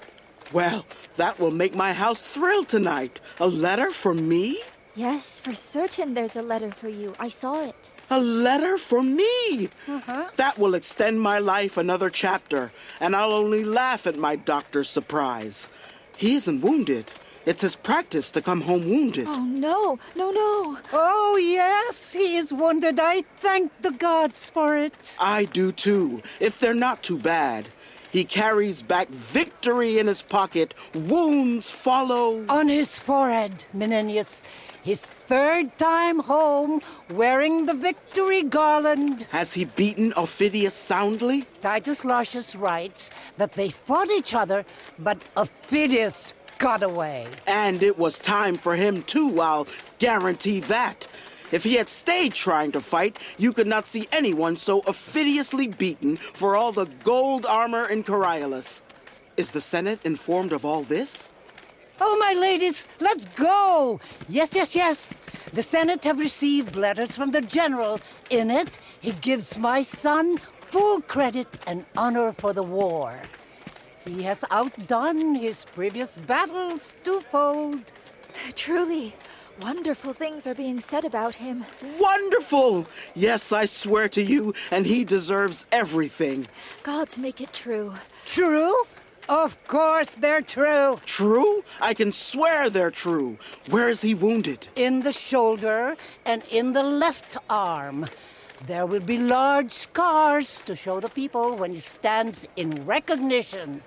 Well, 0.52 0.86
that 1.16 1.40
will 1.40 1.52
make 1.52 1.76
my 1.76 1.94
house 1.94 2.24
thrill 2.24 2.64
tonight. 2.66 3.22
A 3.40 3.48
letter 3.48 3.92
for 3.92 4.14
me? 4.14 4.62
Yes, 4.96 5.40
for 5.40 5.54
certain 5.54 6.16
there's 6.16 6.36
a 6.36 6.42
letter 6.42 6.72
for 6.72 6.90
you. 6.90 7.14
I 7.20 7.30
saw 7.30 7.62
it. 7.62 7.92
A 8.10 8.20
letter 8.20 8.78
for 8.78 9.04
me? 9.04 9.70
Uh-huh. 9.88 10.30
That 10.38 10.58
will 10.58 10.76
extend 10.76 11.22
my 11.22 11.40
life 11.40 11.76
another 11.76 12.10
chapter, 12.10 12.72
and 13.02 13.16
I'll 13.16 13.34
only 13.34 13.66
laugh 13.66 14.08
at 14.08 14.18
my 14.18 14.38
doctor's 14.38 14.90
surprise. 14.90 15.68
He 16.16 16.36
isn't 16.36 16.62
wounded. 16.62 17.12
It's 17.46 17.62
his 17.62 17.76
practice 17.76 18.32
to 18.32 18.42
come 18.42 18.62
home 18.62 18.90
wounded. 18.90 19.26
Oh, 19.28 19.44
no, 19.44 20.00
no, 20.16 20.32
no. 20.32 20.78
Oh, 20.94 21.38
yes, 21.38 22.14
he 22.14 22.36
is 22.38 22.52
wounded. 22.52 23.00
I 23.00 23.22
thank 23.22 23.72
the 23.82 23.92
gods 23.92 24.50
for 24.50 24.76
it. 24.76 25.16
I 25.20 25.46
do 25.46 25.72
too, 25.72 26.22
if 26.40 26.60
they're 26.60 26.74
not 26.74 27.04
too 27.04 27.18
bad. 27.18 27.68
He 28.12 28.24
carries 28.24 28.82
back 28.82 29.10
victory 29.10 30.00
in 30.00 30.08
his 30.08 30.22
pocket. 30.22 30.74
Wounds 30.94 31.70
follow. 31.70 32.46
On 32.48 32.68
his 32.70 33.00
forehead, 33.00 33.66
Menenius. 33.74 34.42
His 34.88 35.02
third 35.02 35.78
time 35.78 36.20
home, 36.20 36.82
wearing 37.12 37.66
the 37.66 37.74
victory 37.74 38.42
garland. 38.42 39.28
Has 39.32 39.52
he 39.52 39.66
beaten 39.66 40.14
Aufidius 40.14 40.72
soundly? 40.72 41.44
Titus 41.62 42.06
Lartius 42.06 42.58
writes 42.58 43.12
that 43.36 43.52
they 43.52 43.68
fought 43.68 44.10
each 44.10 44.34
other, 44.34 44.64
but 44.98 45.18
Aufidius 45.36 46.32
got 46.58 46.84
away. 46.84 47.28
And 47.46 47.84
it 47.84 47.98
was 47.98 48.18
time 48.18 48.56
for 48.56 48.78
him 48.78 49.02
too, 49.02 49.42
I'll 49.42 49.68
guarantee 50.00 50.62
that. 50.62 51.06
If 51.52 51.66
he 51.66 51.74
had 51.74 51.90
stayed 51.90 52.34
trying 52.34 52.72
to 52.72 52.80
fight, 52.80 53.20
you 53.38 53.52
could 53.52 53.68
not 53.68 53.90
see 53.90 54.08
anyone 54.14 54.56
so 54.56 54.80
offidiously 54.88 55.68
beaten 55.68 56.16
for 56.16 56.56
all 56.56 56.72
the 56.72 56.88
gold 57.04 57.46
armor 57.46 57.84
in 57.84 58.06
Coriolis. 58.06 58.84
Is 59.36 59.52
the 59.52 59.60
Senate 59.60 60.00
informed 60.06 60.54
of 60.54 60.64
all 60.64 60.84
this? 60.84 61.30
Oh, 62.00 62.18
my 62.20 62.34
ladies, 62.34 62.88
let's 63.00 63.26
go! 63.26 64.00
Yes, 64.30 64.54
yes, 64.54 64.76
yes. 64.76 65.14
The 65.54 65.64
Senate 65.64 66.04
have 66.04 66.20
received 66.20 66.76
letters 66.76 67.16
from 67.16 67.32
the 67.32 67.42
general. 67.42 68.00
In 68.30 68.52
it, 68.52 68.78
he 69.02 69.12
gives 69.12 69.58
my 69.58 69.82
son 69.82 70.38
full 70.60 71.02
credit 71.02 71.48
and 71.66 71.86
honor 71.96 72.32
for 72.34 72.54
the 72.54 72.64
war. 72.64 73.20
He 74.06 74.24
has 74.24 74.44
outdone 74.52 75.36
his 75.36 75.66
previous 75.66 76.16
battles 76.16 76.96
twofold. 77.04 77.92
Truly, 78.56 79.16
wonderful 79.62 80.14
things 80.14 80.46
are 80.46 80.54
being 80.54 80.80
said 80.80 81.04
about 81.04 81.36
him. 81.36 81.66
Wonderful! 82.00 82.86
Yes, 83.16 83.52
I 83.52 83.66
swear 83.66 84.08
to 84.10 84.22
you, 84.22 84.54
and 84.70 84.86
he 84.86 85.04
deserves 85.04 85.66
everything. 85.72 86.48
Gods 86.84 87.18
make 87.18 87.42
it 87.42 87.54
true. 87.54 87.94
True? 88.26 88.84
Of 89.30 89.68
course 89.68 90.12
they're 90.12 90.42
true. 90.42 90.98
True? 91.06 91.64
I 91.82 91.94
can 91.94 92.12
swear 92.12 92.70
they're 92.70 92.92
true. 92.92 93.38
Where 93.70 93.90
is 93.90 94.02
he 94.02 94.14
wounded? 94.14 94.68
In 94.76 95.02
the 95.02 95.12
shoulder 95.12 95.98
and 96.26 96.44
in 96.50 96.74
the 96.74 96.84
left 96.84 97.38
arm. 97.50 98.06
There 98.66 98.86
will 98.86 99.02
be 99.02 99.18
large 99.18 99.72
scars 99.72 100.62
to 100.62 100.76
show 100.76 101.00
the 101.00 101.10
people 101.10 101.56
when 101.56 101.74
he 101.74 101.80
stands 101.80 102.48
in 102.56 102.86
recognition. 102.86 103.82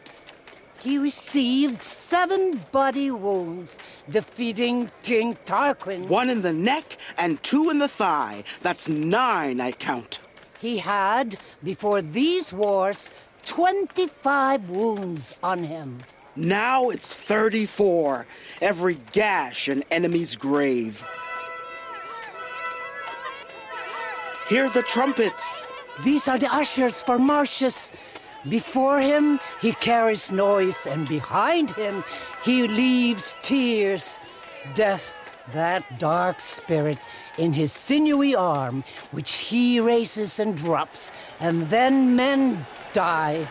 He 0.80 0.96
received 0.96 1.82
seven 1.82 2.60
body 2.70 3.10
wounds, 3.10 3.78
defeating 4.08 4.90
King 5.02 5.36
Tarquin. 5.44 6.06
One 6.08 6.30
in 6.30 6.42
the 6.42 6.52
neck 6.52 6.96
and 7.18 7.42
two 7.42 7.68
in 7.68 7.78
the 7.78 7.88
thigh. 7.88 8.44
That's 8.62 8.88
nine, 8.88 9.60
I 9.60 9.72
count. 9.72 10.20
He 10.60 10.78
had, 10.78 11.38
before 11.64 12.00
these 12.00 12.52
wars, 12.52 13.10
25 13.50 14.70
wounds 14.70 15.34
on 15.42 15.64
him. 15.64 15.98
Now 16.36 16.90
it's 16.90 17.12
34. 17.12 18.24
Every 18.62 18.98
gash 19.10 19.66
an 19.66 19.82
enemy's 19.90 20.36
grave. 20.36 21.04
Hear 24.48 24.70
the 24.70 24.82
trumpets. 24.82 25.66
These 26.04 26.28
are 26.28 26.38
the 26.38 26.46
ushers 26.54 27.02
for 27.02 27.18
Marcius. 27.18 27.90
Before 28.48 29.00
him, 29.00 29.40
he 29.60 29.72
carries 29.72 30.30
noise, 30.30 30.86
and 30.86 31.08
behind 31.08 31.72
him, 31.72 32.04
he 32.44 32.68
leaves 32.68 33.36
tears. 33.42 34.20
Death, 34.76 35.16
that 35.52 35.98
dark 35.98 36.40
spirit, 36.40 36.98
in 37.36 37.52
his 37.52 37.72
sinewy 37.72 38.36
arm, 38.36 38.84
which 39.10 39.32
he 39.32 39.80
raises 39.80 40.38
and 40.38 40.56
drops, 40.56 41.10
and 41.40 41.68
then 41.68 42.14
men 42.14 42.64
die. 42.92 43.46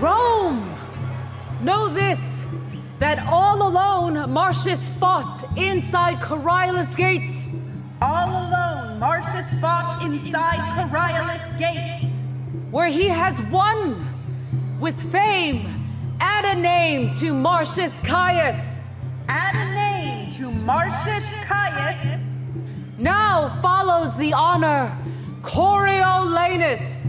Rome! 0.00 0.64
Know 1.62 1.88
this, 1.88 2.42
that 2.98 3.18
all 3.26 3.66
alone 3.66 4.30
Marcius 4.30 4.88
fought 4.90 5.44
inside 5.56 6.18
Coriolis 6.18 6.96
gates. 6.96 7.48
All 8.00 8.30
alone 8.30 9.00
Marcius 9.00 9.60
fought 9.60 10.04
inside 10.04 10.58
Coriolis 10.76 11.58
gates. 11.58 12.12
Where 12.70 12.88
he 12.88 13.08
has 13.08 13.42
won 13.50 14.06
with 14.78 15.00
fame 15.10 15.77
and 16.20 16.46
a 16.46 16.54
name 16.54 17.12
to 17.14 17.32
Marcius 17.32 17.98
Caius. 18.00 18.76
Add 19.28 19.54
a 19.54 19.74
name 19.74 20.32
to 20.32 20.50
Marcius 20.64 21.24
Caius. 21.44 22.20
Now 22.98 23.58
follows 23.62 24.16
the 24.16 24.32
honor 24.32 24.96
Coriolanus. 25.42 27.06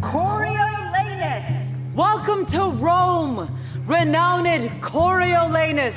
Coriolanus. 0.00 1.94
Welcome 1.94 2.44
to 2.46 2.70
Rome, 2.70 3.48
renowned 3.86 4.70
Coriolanus. 4.80 5.96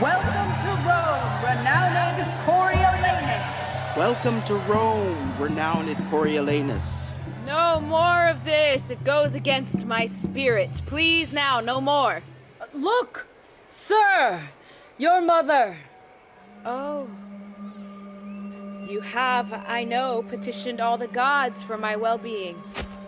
Welcome 0.00 0.50
to 0.62 0.70
Rome, 0.86 1.26
renowned 1.42 2.22
Coriolanus. 2.44 3.96
Welcome 3.96 4.42
to 4.42 4.54
Rome, 4.70 5.32
renowned 5.40 5.96
Coriolanus. 6.10 7.05
No 7.46 7.78
more 7.80 8.26
of 8.26 8.44
this. 8.44 8.90
It 8.90 9.04
goes 9.04 9.36
against 9.36 9.86
my 9.86 10.06
spirit. 10.06 10.82
Please 10.84 11.32
now, 11.32 11.60
no 11.60 11.80
more. 11.80 12.22
Look, 12.74 13.28
sir, 13.68 14.40
your 14.98 15.20
mother. 15.20 15.76
Oh. 16.64 17.08
You 18.90 19.00
have, 19.00 19.52
I 19.68 19.84
know, 19.84 20.24
petitioned 20.28 20.80
all 20.80 20.98
the 20.98 21.06
gods 21.06 21.62
for 21.62 21.78
my 21.78 21.94
well 21.94 22.18
being. 22.18 22.56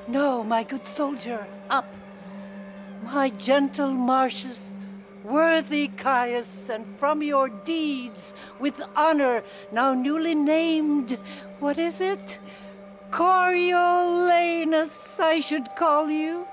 No, 0.06 0.44
my 0.44 0.62
good 0.62 0.86
soldier, 0.86 1.44
up. 1.68 1.92
My 3.02 3.30
gentle 3.30 3.90
Marcius, 3.90 4.76
worthy 5.24 5.88
Caius, 5.88 6.68
and 6.68 6.86
from 7.00 7.22
your 7.22 7.48
deeds, 7.48 8.34
with 8.60 8.80
honor, 8.94 9.42
now 9.72 9.94
newly 9.94 10.36
named, 10.36 11.18
what 11.58 11.76
is 11.76 12.00
it? 12.00 12.38
Coriolanus, 13.10 15.18
I 15.18 15.40
should 15.40 15.68
call 15.76 16.10
you. 16.10 16.46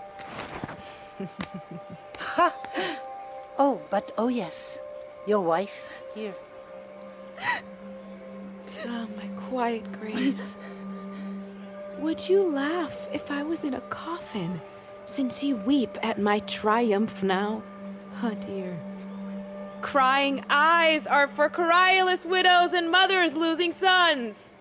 Oh, 3.58 3.82
but 3.90 4.12
oh 4.18 4.28
yes, 4.28 4.78
your 5.28 5.42
wife 5.42 6.04
here. 6.14 6.34
Oh, 8.88 9.08
my 9.16 9.28
quiet 9.50 9.84
grace. 10.00 10.56
Would 12.00 12.30
you 12.30 12.44
laugh 12.44 13.08
if 13.14 13.32
I 13.32 13.44
was 13.44 13.64
in 13.64 13.74
a 13.74 13.82
coffin, 13.82 14.62
since 15.06 15.44
you 15.44 15.56
weep 15.56 15.98
at 16.04 16.20
my 16.20 16.40
triumph 16.40 17.24
now? 17.24 17.64
Oh, 18.22 18.36
dear. 18.46 18.78
Crying 19.82 20.44
eyes 20.50 21.08
are 21.08 21.28
for 21.28 21.50
Coriolis 21.50 22.26
widows 22.26 22.74
and 22.74 22.92
mothers 22.92 23.36
losing 23.36 23.72
sons. 23.72 24.52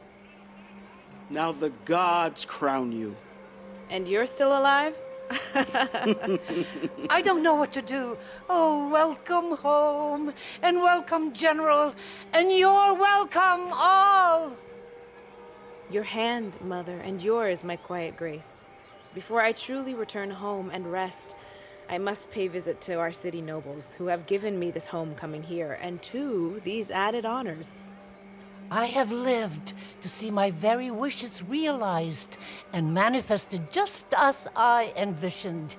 Now 1.31 1.53
the 1.53 1.71
gods 1.85 2.45
crown 2.45 2.93
you. 2.93 3.17
And 3.91 4.07
you're 4.07 4.27
still 4.27 4.59
alive? 4.59 4.97
I 7.11 7.23
don't 7.25 7.43
know 7.43 7.55
what 7.55 7.73
to 7.73 7.83
do. 7.83 8.17
Oh, 8.49 8.89
welcome 8.91 9.57
home, 9.57 10.35
and 10.63 10.77
welcome, 10.79 11.33
General, 11.33 11.95
and 12.33 12.53
you're 12.53 12.95
welcome 12.95 13.73
all. 13.73 14.53
Your 15.91 16.03
hand, 16.03 16.57
Mother, 16.61 16.99
and 17.05 17.23
yours, 17.23 17.65
my 17.65 17.77
quiet 17.77 18.17
grace. 18.17 18.63
Before 19.15 19.41
I 19.41 19.53
truly 19.53 19.95
return 19.95 20.31
home 20.31 20.71
and 20.73 20.91
rest, 20.93 21.35
I 21.89 21.99
must 21.99 22.31
pay 22.31 22.49
visit 22.49 22.81
to 22.83 22.95
our 22.95 23.13
city 23.13 23.41
nobles, 23.41 23.93
who 23.95 24.07
have 24.07 24.27
given 24.27 24.59
me 24.59 24.71
this 24.71 24.89
homecoming 24.89 25.43
here, 25.43 25.79
and 25.81 26.03
to 26.03 26.61
these 26.65 26.91
added 26.91 27.25
honors. 27.25 27.77
I 28.71 28.87
have 28.87 29.13
lived 29.13 29.73
to 30.03 30.09
see 30.09 30.31
my 30.31 30.51
very 30.51 30.91
wishes 30.91 31.43
realized 31.43 32.37
and 32.73 32.95
manifested 32.95 33.73
just 33.73 34.13
as 34.17 34.49
I 34.57 34.93
envisioned. 34.97 35.77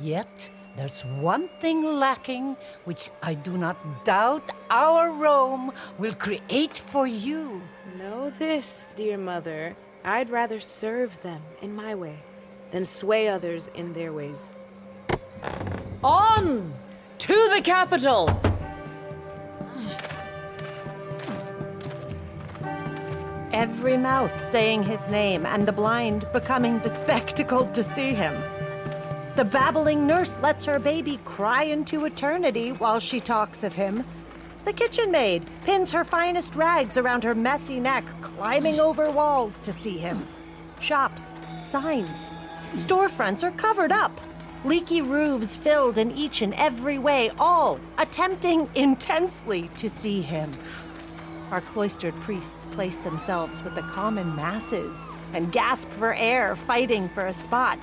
Yet, 0.00 0.50
there's 0.76 1.04
one 1.20 1.48
thing 1.60 1.98
lacking 1.98 2.56
which 2.84 3.10
I 3.22 3.34
do 3.34 3.58
not 3.58 3.76
doubt 4.04 4.48
our 4.70 5.10
Rome 5.10 5.72
will 5.98 6.14
create 6.14 6.76
for 6.76 7.06
you. 7.06 7.60
Know 7.98 8.30
this, 8.30 8.92
dear 8.96 9.18
mother. 9.18 9.74
I'd 10.04 10.30
rather 10.30 10.60
serve 10.60 11.20
them 11.22 11.42
in 11.62 11.74
my 11.74 11.94
way 11.94 12.18
than 12.70 12.84
sway 12.84 13.28
others 13.28 13.68
in 13.74 13.92
their 13.92 14.12
ways. 14.12 14.48
On 16.04 16.72
to 17.18 17.50
the 17.54 17.60
capital! 17.62 18.47
Every 23.58 23.96
mouth 23.96 24.40
saying 24.40 24.84
his 24.84 25.08
name, 25.08 25.44
and 25.44 25.66
the 25.66 25.72
blind 25.72 26.24
becoming 26.32 26.78
bespectacled 26.78 27.74
to 27.74 27.82
see 27.82 28.14
him. 28.14 28.40
The 29.34 29.44
babbling 29.44 30.06
nurse 30.06 30.38
lets 30.40 30.64
her 30.66 30.78
baby 30.78 31.18
cry 31.24 31.64
into 31.64 32.04
eternity 32.04 32.70
while 32.70 33.00
she 33.00 33.18
talks 33.18 33.64
of 33.64 33.74
him. 33.74 34.04
The 34.64 34.72
kitchen 34.72 35.10
maid 35.10 35.42
pins 35.64 35.90
her 35.90 36.04
finest 36.04 36.54
rags 36.54 36.96
around 36.96 37.24
her 37.24 37.34
messy 37.34 37.80
neck, 37.80 38.04
climbing 38.20 38.78
over 38.78 39.10
walls 39.10 39.58
to 39.58 39.72
see 39.72 39.98
him. 39.98 40.24
Shops, 40.78 41.40
signs, 41.56 42.30
storefronts 42.70 43.42
are 43.42 43.50
covered 43.50 43.90
up. 43.90 44.12
Leaky 44.64 45.02
roofs 45.02 45.56
filled 45.56 45.98
in 45.98 46.12
each 46.12 46.42
and 46.42 46.54
every 46.54 47.00
way, 47.00 47.32
all 47.40 47.80
attempting 47.98 48.68
intensely 48.76 49.68
to 49.74 49.90
see 49.90 50.22
him. 50.22 50.48
Our 51.50 51.62
cloistered 51.62 52.14
priests 52.16 52.66
place 52.72 52.98
themselves 52.98 53.62
with 53.62 53.74
the 53.74 53.82
common 53.82 54.36
masses 54.36 55.06
and 55.32 55.50
gasp 55.50 55.88
for 55.90 56.14
air, 56.14 56.56
fighting 56.56 57.08
for 57.08 57.26
a 57.26 57.32
spot. 57.32 57.78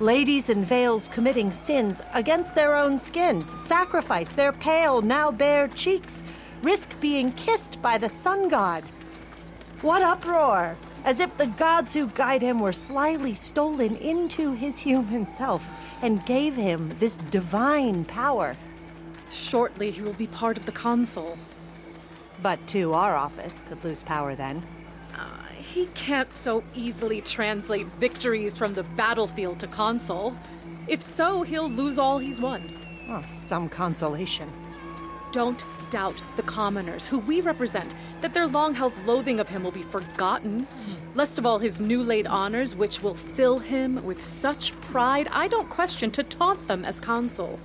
Ladies 0.00 0.48
in 0.48 0.64
veils 0.64 1.08
committing 1.08 1.52
sins 1.52 2.00
against 2.14 2.54
their 2.54 2.74
own 2.74 2.98
skins 2.98 3.50
sacrifice 3.50 4.30
their 4.30 4.52
pale, 4.52 5.02
now 5.02 5.30
bare 5.30 5.68
cheeks, 5.68 6.24
risk 6.62 6.98
being 7.00 7.32
kissed 7.32 7.82
by 7.82 7.98
the 7.98 8.08
sun 8.08 8.48
god. 8.48 8.84
What 9.82 10.02
uproar! 10.02 10.76
As 11.04 11.20
if 11.20 11.36
the 11.36 11.46
gods 11.46 11.92
who 11.92 12.06
guide 12.08 12.42
him 12.42 12.60
were 12.60 12.72
slyly 12.72 13.34
stolen 13.34 13.96
into 13.96 14.52
his 14.52 14.78
human 14.78 15.26
self 15.26 15.68
and 16.00 16.24
gave 16.24 16.54
him 16.54 16.96
this 16.98 17.16
divine 17.16 18.04
power. 18.04 18.56
Shortly, 19.30 19.90
he 19.90 20.00
will 20.00 20.14
be 20.14 20.26
part 20.26 20.56
of 20.56 20.64
the 20.64 20.72
consul. 20.72 21.38
But 22.42 22.64
too, 22.66 22.92
our 22.92 23.16
office 23.16 23.62
could 23.68 23.82
lose 23.84 24.02
power 24.02 24.34
then. 24.34 24.62
Uh, 25.14 25.26
he 25.58 25.86
can't 25.94 26.32
so 26.32 26.62
easily 26.74 27.20
translate 27.20 27.86
victories 27.86 28.56
from 28.56 28.74
the 28.74 28.84
battlefield 28.84 29.58
to 29.60 29.66
consul. 29.66 30.36
If 30.86 31.02
so, 31.02 31.42
he'll 31.42 31.68
lose 31.68 31.98
all 31.98 32.18
he's 32.18 32.40
won. 32.40 32.62
Oh, 33.08 33.24
some 33.28 33.68
consolation. 33.68 34.50
Don't 35.32 35.64
doubt 35.90 36.22
the 36.36 36.42
commoners, 36.42 37.08
who 37.08 37.18
we 37.18 37.40
represent, 37.40 37.94
that 38.20 38.34
their 38.34 38.46
long 38.46 38.74
held 38.74 38.92
loathing 39.06 39.40
of 39.40 39.48
him 39.48 39.64
will 39.64 39.70
be 39.70 39.82
forgotten. 39.82 40.66
Lest 41.14 41.38
of 41.38 41.46
all 41.46 41.58
his 41.58 41.80
new 41.80 42.02
laid 42.02 42.26
honors, 42.26 42.76
which 42.76 43.02
will 43.02 43.14
fill 43.14 43.58
him 43.58 44.04
with 44.04 44.22
such 44.22 44.78
pride, 44.80 45.28
I 45.32 45.48
don't 45.48 45.68
question 45.68 46.10
to 46.12 46.22
taunt 46.22 46.68
them 46.68 46.84
as 46.84 47.00
consul. 47.00 47.58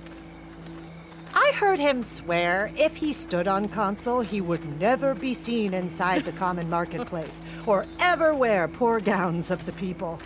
I 1.36 1.52
heard 1.56 1.80
him 1.80 2.04
swear 2.04 2.70
if 2.76 2.96
he 2.96 3.12
stood 3.12 3.48
on 3.48 3.68
consul, 3.68 4.20
he 4.20 4.40
would 4.40 4.80
never 4.80 5.16
be 5.16 5.34
seen 5.34 5.74
inside 5.74 6.24
the 6.24 6.32
common 6.32 6.70
marketplace, 6.70 7.42
or 7.66 7.86
ever 7.98 8.32
wear 8.34 8.68
poor 8.68 9.00
gowns 9.00 9.50
of 9.50 9.66
the 9.66 9.72
people. 9.72 10.20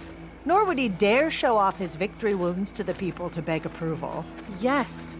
Nor 0.44 0.66
would 0.66 0.76
he 0.76 0.90
dare 0.90 1.30
show 1.30 1.56
off 1.56 1.78
his 1.78 1.96
victory 1.96 2.34
wounds 2.34 2.72
to 2.72 2.84
the 2.84 2.92
people 2.92 3.30
to 3.30 3.40
beg 3.40 3.64
approval. 3.64 4.22
Yes. 4.60 5.14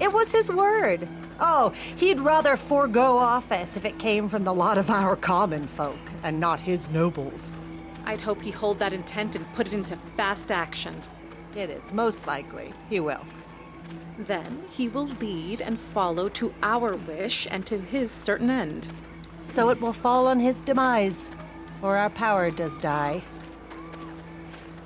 It 0.00 0.12
was 0.12 0.30
his 0.30 0.48
word. 0.48 1.08
Oh, 1.40 1.70
he'd 1.96 2.20
rather 2.20 2.56
forego 2.56 3.18
office 3.18 3.76
if 3.76 3.84
it 3.84 3.98
came 3.98 4.28
from 4.28 4.44
the 4.44 4.54
lot 4.54 4.78
of 4.78 4.90
our 4.90 5.16
common 5.16 5.66
folk, 5.66 5.98
and 6.22 6.38
not 6.38 6.60
his 6.60 6.88
nobles. 6.88 7.58
I'd 8.04 8.20
hope 8.20 8.40
he 8.42 8.52
hold 8.52 8.78
that 8.78 8.92
intent 8.92 9.34
and 9.34 9.54
put 9.54 9.66
it 9.66 9.72
into 9.72 9.96
fast 10.16 10.52
action. 10.52 10.94
It 11.56 11.68
is 11.68 11.92
most 11.92 12.28
likely 12.28 12.72
he 12.88 13.00
will. 13.00 13.24
Then 14.18 14.64
he 14.70 14.88
will 14.88 15.06
lead 15.06 15.60
and 15.60 15.78
follow 15.78 16.28
to 16.30 16.52
our 16.62 16.96
wish 16.96 17.46
and 17.50 17.64
to 17.66 17.78
his 17.78 18.10
certain 18.10 18.50
end. 18.50 18.86
So 19.42 19.70
it 19.70 19.80
will 19.80 19.92
fall 19.92 20.26
on 20.26 20.38
his 20.38 20.60
demise, 20.60 21.30
or 21.82 21.96
our 21.96 22.10
power 22.10 22.50
does 22.50 22.78
die. 22.78 23.22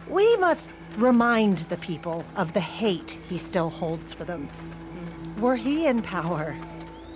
We 0.09 0.37
must 0.37 0.71
remind 0.97 1.59
the 1.59 1.77
people 1.77 2.25
of 2.37 2.53
the 2.53 2.61
hate 2.61 3.19
he 3.29 3.37
still 3.37 3.71
holds 3.71 4.13
for 4.15 4.25
them. 4.25 4.49
Were 5.39 5.57
he 5.57 5.87
in 5.87 6.01
power, 6.03 6.57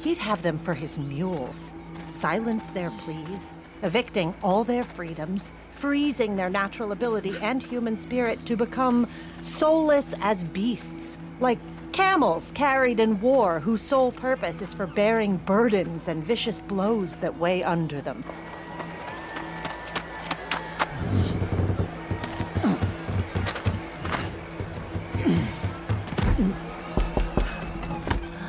he'd 0.00 0.18
have 0.18 0.42
them 0.42 0.58
for 0.58 0.74
his 0.74 0.98
mules, 0.98 1.72
silence 2.08 2.68
their 2.70 2.90
pleas, 2.90 3.54
evicting 3.82 4.34
all 4.42 4.64
their 4.64 4.82
freedoms, 4.82 5.52
freezing 5.76 6.36
their 6.36 6.50
natural 6.50 6.92
ability 6.92 7.34
and 7.40 7.62
human 7.62 7.96
spirit 7.96 8.44
to 8.44 8.56
become 8.56 9.08
soulless 9.40 10.14
as 10.20 10.44
beasts, 10.44 11.16
Like 11.40 11.58
camels 11.92 12.52
carried 12.52 13.00
in 13.00 13.20
war 13.20 13.60
whose 13.60 13.82
sole 13.82 14.12
purpose 14.12 14.62
is 14.62 14.74
for 14.74 14.86
bearing 14.86 15.36
burdens 15.38 16.08
and 16.08 16.24
vicious 16.24 16.60
blows 16.60 17.16
that 17.18 17.38
weigh 17.38 17.62
under 17.62 18.00
them. 18.00 18.22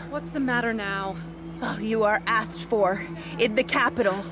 What's 0.09 0.31
the 0.31 0.39
matter 0.39 0.73
now? 0.73 1.15
Oh, 1.61 1.77
you 1.79 2.03
are 2.03 2.21
asked 2.27 2.65
for 2.65 3.05
in 3.39 3.55
the 3.55 3.63
capital. 3.63 4.23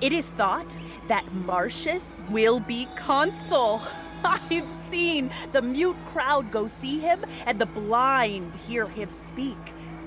It 0.00 0.12
is 0.12 0.26
thought 0.28 0.76
that 1.08 1.24
Marcius 1.46 2.10
will 2.30 2.60
be 2.60 2.88
consul. 2.96 3.80
I've 4.24 4.70
seen 4.90 5.30
the 5.52 5.62
mute 5.62 5.96
crowd 6.06 6.50
go 6.50 6.66
see 6.66 6.98
him 6.98 7.24
and 7.46 7.58
the 7.58 7.66
blind 7.66 8.54
hear 8.66 8.86
him 8.86 9.12
speak. 9.12 9.56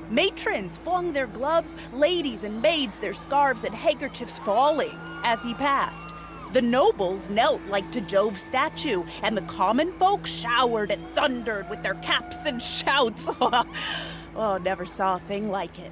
Matrons 0.10 0.78
flung 0.78 1.14
their 1.14 1.28
gloves, 1.28 1.76
ladies 1.94 2.44
and 2.44 2.62
maids 2.62 2.98
their 2.98 3.14
scarves 3.14 3.64
and 3.64 3.76
handkerchiefs 3.76 4.40
falling 4.40 4.98
as 5.24 5.42
he 5.44 5.54
passed. 5.54 6.10
The 6.52 6.62
nobles 6.64 7.30
knelt 7.30 7.62
like 7.70 7.92
to 7.92 8.02
Jove's 8.02 8.42
statue, 8.42 9.04
and 9.22 9.38
the 9.38 9.42
common 9.42 9.92
folk 9.94 10.26
showered 10.26 10.90
and 10.90 11.06
thundered 11.10 11.70
with 11.70 11.84
their 11.84 11.94
caps 11.96 12.38
and 12.44 12.60
shouts. 12.60 13.30
oh, 13.42 14.60
never 14.64 14.88
saw 14.88 15.18
a 15.18 15.20
thing 15.20 15.52
like 15.52 15.78
it. 15.78 15.92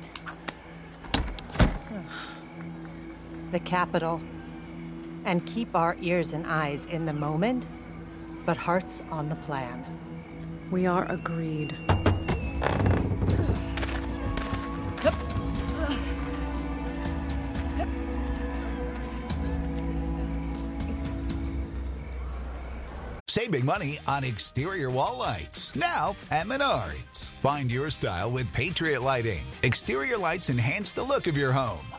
The 3.52 3.60
capital. 3.60 4.20
And 5.26 5.46
keep 5.46 5.76
our 5.76 5.96
ears 6.02 6.34
and 6.34 6.48
eyes 6.48 6.88
in 6.88 7.06
the 7.06 7.14
moment, 7.14 7.66
but 8.48 8.56
hearts 8.56 9.04
on 9.12 9.28
the 9.28 9.36
plan. 9.36 9.84
We 10.72 10.86
are 10.86 11.06
agreed. 11.12 11.76
Saving 23.28 23.66
money 23.66 24.00
on 24.08 24.24
exterior 24.24 24.90
wall 24.90 25.20
lights. 25.20 25.76
Now 25.76 26.16
at 26.32 26.48
Menards. 26.48 27.34
Find 27.42 27.70
your 27.70 27.90
style 27.90 28.32
with 28.32 28.52
Patriot 28.54 29.02
Lighting. 29.02 29.44
Exterior 29.64 30.18
lights 30.18 30.50
enhance 30.50 30.94
the 30.94 31.04
look 31.04 31.28
of 31.28 31.38
your 31.38 31.52
home. 31.52 31.86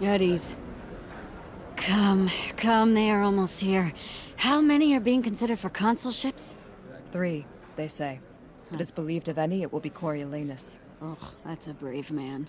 Ease. 0.00 0.54
Come, 1.76 2.30
come, 2.56 2.94
they 2.94 3.10
are 3.10 3.22
almost 3.22 3.60
here. 3.60 3.92
How 4.36 4.60
many 4.60 4.94
are 4.94 5.00
being 5.00 5.22
considered 5.22 5.58
for 5.58 5.70
consulships? 5.70 6.54
Three, 7.10 7.46
they 7.76 7.88
say. 7.88 8.20
But 8.70 8.80
it's 8.80 8.92
believed 8.92 9.28
of 9.28 9.38
any, 9.38 9.62
it 9.62 9.72
will 9.72 9.80
be 9.80 9.90
Coriolanus. 9.90 10.78
Oh, 11.02 11.32
that's 11.44 11.66
a 11.66 11.74
brave 11.74 12.10
man. 12.10 12.48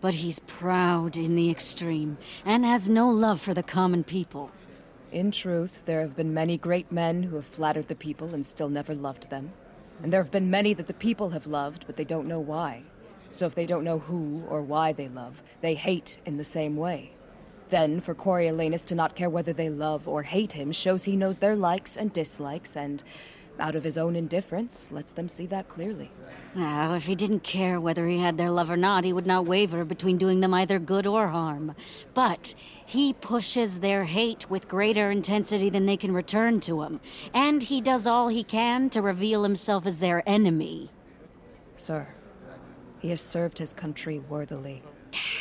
But 0.00 0.14
he's 0.14 0.40
proud 0.40 1.16
in 1.16 1.36
the 1.36 1.50
extreme, 1.50 2.18
and 2.44 2.64
has 2.64 2.88
no 2.88 3.08
love 3.08 3.40
for 3.40 3.54
the 3.54 3.62
common 3.62 4.04
people. 4.04 4.50
In 5.10 5.30
truth, 5.30 5.84
there 5.86 6.00
have 6.02 6.16
been 6.16 6.34
many 6.34 6.58
great 6.58 6.92
men 6.92 7.24
who 7.24 7.36
have 7.36 7.46
flattered 7.46 7.88
the 7.88 7.94
people 7.94 8.34
and 8.34 8.44
still 8.44 8.68
never 8.68 8.94
loved 8.94 9.30
them. 9.30 9.52
And 10.02 10.12
there 10.12 10.22
have 10.22 10.32
been 10.32 10.50
many 10.50 10.74
that 10.74 10.86
the 10.86 10.94
people 10.94 11.30
have 11.30 11.46
loved, 11.46 11.86
but 11.86 11.96
they 11.96 12.04
don't 12.04 12.28
know 12.28 12.40
why. 12.40 12.82
So 13.30 13.46
if 13.46 13.54
they 13.54 13.66
don't 13.66 13.84
know 13.84 14.00
who 14.00 14.42
or 14.48 14.62
why 14.62 14.92
they 14.92 15.08
love, 15.08 15.42
they 15.60 15.74
hate 15.74 16.18
in 16.24 16.36
the 16.36 16.44
same 16.44 16.76
way. 16.76 17.12
Then, 17.70 18.00
for 18.00 18.14
Coriolanus 18.14 18.84
to 18.86 18.94
not 18.96 19.14
care 19.14 19.30
whether 19.30 19.52
they 19.52 19.68
love 19.68 20.08
or 20.08 20.24
hate 20.24 20.52
him 20.52 20.72
shows 20.72 21.04
he 21.04 21.16
knows 21.16 21.36
their 21.36 21.54
likes 21.54 21.96
and 21.96 22.12
dislikes, 22.12 22.76
and, 22.76 23.02
out 23.60 23.76
of 23.76 23.84
his 23.84 23.96
own 23.96 24.16
indifference, 24.16 24.90
lets 24.90 25.12
them 25.12 25.28
see 25.28 25.46
that 25.46 25.68
clearly. 25.68 26.10
Now, 26.54 26.94
if 26.94 27.04
he 27.04 27.14
didn't 27.14 27.44
care 27.44 27.80
whether 27.80 28.08
he 28.08 28.18
had 28.18 28.36
their 28.36 28.50
love 28.50 28.70
or 28.70 28.76
not, 28.76 29.04
he 29.04 29.12
would 29.12 29.26
not 29.26 29.46
waver 29.46 29.84
between 29.84 30.18
doing 30.18 30.40
them 30.40 30.52
either 30.52 30.80
good 30.80 31.06
or 31.06 31.28
harm. 31.28 31.76
But 32.12 32.56
he 32.84 33.12
pushes 33.12 33.78
their 33.78 34.02
hate 34.04 34.50
with 34.50 34.66
greater 34.66 35.12
intensity 35.12 35.70
than 35.70 35.86
they 35.86 35.96
can 35.96 36.12
return 36.12 36.58
to 36.60 36.82
him, 36.82 37.00
and 37.32 37.62
he 37.62 37.80
does 37.80 38.06
all 38.06 38.28
he 38.28 38.42
can 38.42 38.90
to 38.90 39.00
reveal 39.00 39.44
himself 39.44 39.86
as 39.86 40.00
their 40.00 40.28
enemy. 40.28 40.90
Sir, 41.76 42.08
he 43.00 43.10
has 43.10 43.20
served 43.20 43.58
his 43.58 43.72
country 43.72 44.18
worthily. 44.18 44.82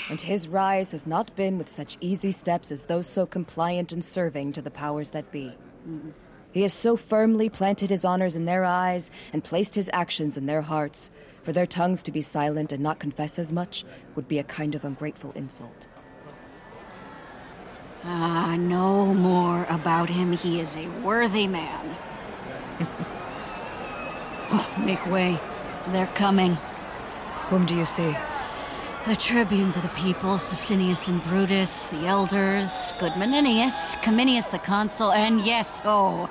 And 0.09 0.19
his 0.19 0.47
rise 0.47 0.91
has 0.91 1.05
not 1.05 1.35
been 1.35 1.57
with 1.57 1.69
such 1.69 1.97
easy 2.01 2.31
steps 2.31 2.71
as 2.71 2.85
those 2.85 3.05
so 3.05 3.25
compliant 3.25 3.93
and 3.93 4.03
serving 4.03 4.53
to 4.53 4.61
the 4.61 4.71
powers 4.71 5.11
that 5.11 5.31
be. 5.31 5.55
Mm-hmm. 5.87 6.09
He 6.51 6.63
has 6.63 6.73
so 6.73 6.97
firmly 6.97 7.49
planted 7.49 7.91
his 7.91 8.03
honors 8.03 8.35
in 8.35 8.45
their 8.45 8.65
eyes 8.65 9.11
and 9.31 9.43
placed 9.43 9.75
his 9.75 9.89
actions 9.93 10.35
in 10.35 10.47
their 10.47 10.61
hearts. 10.61 11.11
For 11.43 11.53
their 11.53 11.67
tongues 11.67 12.03
to 12.03 12.11
be 12.11 12.21
silent 12.21 12.71
and 12.71 12.81
not 12.81 12.99
confess 12.99 13.37
as 13.37 13.53
much 13.53 13.85
would 14.15 14.27
be 14.27 14.39
a 14.39 14.43
kind 14.43 14.75
of 14.75 14.83
ungrateful 14.83 15.31
insult. 15.33 15.87
Ah, 18.03 18.55
no 18.57 19.13
more 19.13 19.65
about 19.69 20.09
him. 20.09 20.31
He 20.31 20.59
is 20.59 20.75
a 20.75 20.87
worthy 21.01 21.47
man. 21.47 21.97
oh, 24.51 24.73
make 24.83 25.05
way. 25.07 25.37
They're 25.89 26.07
coming. 26.07 26.57
Whom 27.49 27.65
do 27.65 27.75
you 27.75 27.85
see? 27.85 28.15
The 29.07 29.15
tribunes 29.15 29.75
of 29.75 29.81
the 29.81 29.89
people, 29.89 30.37
Sicinius 30.37 31.07
and 31.07 31.23
Brutus, 31.23 31.87
the 31.87 32.05
elders, 32.05 32.93
good 32.99 33.13
Menenius, 33.13 33.95
Cominius 34.03 34.51
the 34.51 34.59
consul, 34.59 35.11
and 35.11 35.41
yes, 35.41 35.81
oh, 35.83 36.29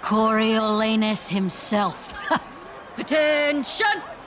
Coriolanus 0.00 1.28
himself. 1.28 2.14
Attention! 2.98 4.19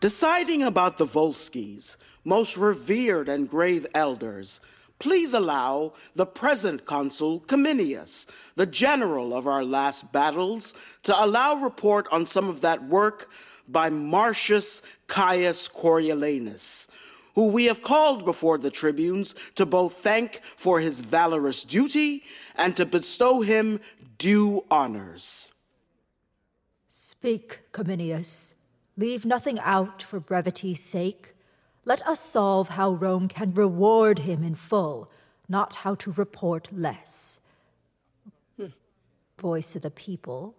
Deciding 0.00 0.62
about 0.62 0.96
the 0.96 1.06
Volsces, 1.06 1.96
most 2.24 2.56
revered 2.56 3.28
and 3.28 3.50
grave 3.50 3.86
elders, 3.94 4.58
please 4.98 5.34
allow 5.34 5.92
the 6.14 6.24
present 6.24 6.86
consul 6.86 7.40
Cominius, 7.40 8.24
the 8.56 8.64
general 8.64 9.34
of 9.34 9.46
our 9.46 9.62
last 9.62 10.10
battles, 10.10 10.72
to 11.02 11.22
allow 11.22 11.54
report 11.54 12.06
on 12.10 12.24
some 12.24 12.48
of 12.48 12.62
that 12.62 12.82
work 12.84 13.28
by 13.68 13.90
Marcius 13.90 14.80
Caius 15.06 15.68
Coriolanus, 15.68 16.86
who 17.34 17.48
we 17.48 17.66
have 17.66 17.82
called 17.82 18.24
before 18.24 18.56
the 18.56 18.70
tribunes 18.70 19.34
to 19.54 19.66
both 19.66 19.94
thank 19.94 20.40
for 20.56 20.80
his 20.80 21.00
valorous 21.00 21.62
duty 21.62 22.22
and 22.56 22.74
to 22.76 22.86
bestow 22.86 23.42
him 23.42 23.80
due 24.16 24.64
honors. 24.70 25.48
Speak, 26.88 27.60
Cominius. 27.72 28.54
Leave 29.00 29.24
nothing 29.24 29.58
out 29.60 30.02
for 30.02 30.20
brevity's 30.20 30.82
sake. 30.82 31.34
Let 31.86 32.06
us 32.06 32.20
solve 32.20 32.68
how 32.68 32.90
Rome 32.90 33.28
can 33.28 33.54
reward 33.54 34.18
him 34.18 34.44
in 34.44 34.54
full, 34.54 35.10
not 35.48 35.76
how 35.76 35.94
to 35.94 36.12
report 36.12 36.68
less. 36.70 37.40
Voice 39.38 39.74
of 39.74 39.80
the 39.80 39.90
people, 39.90 40.54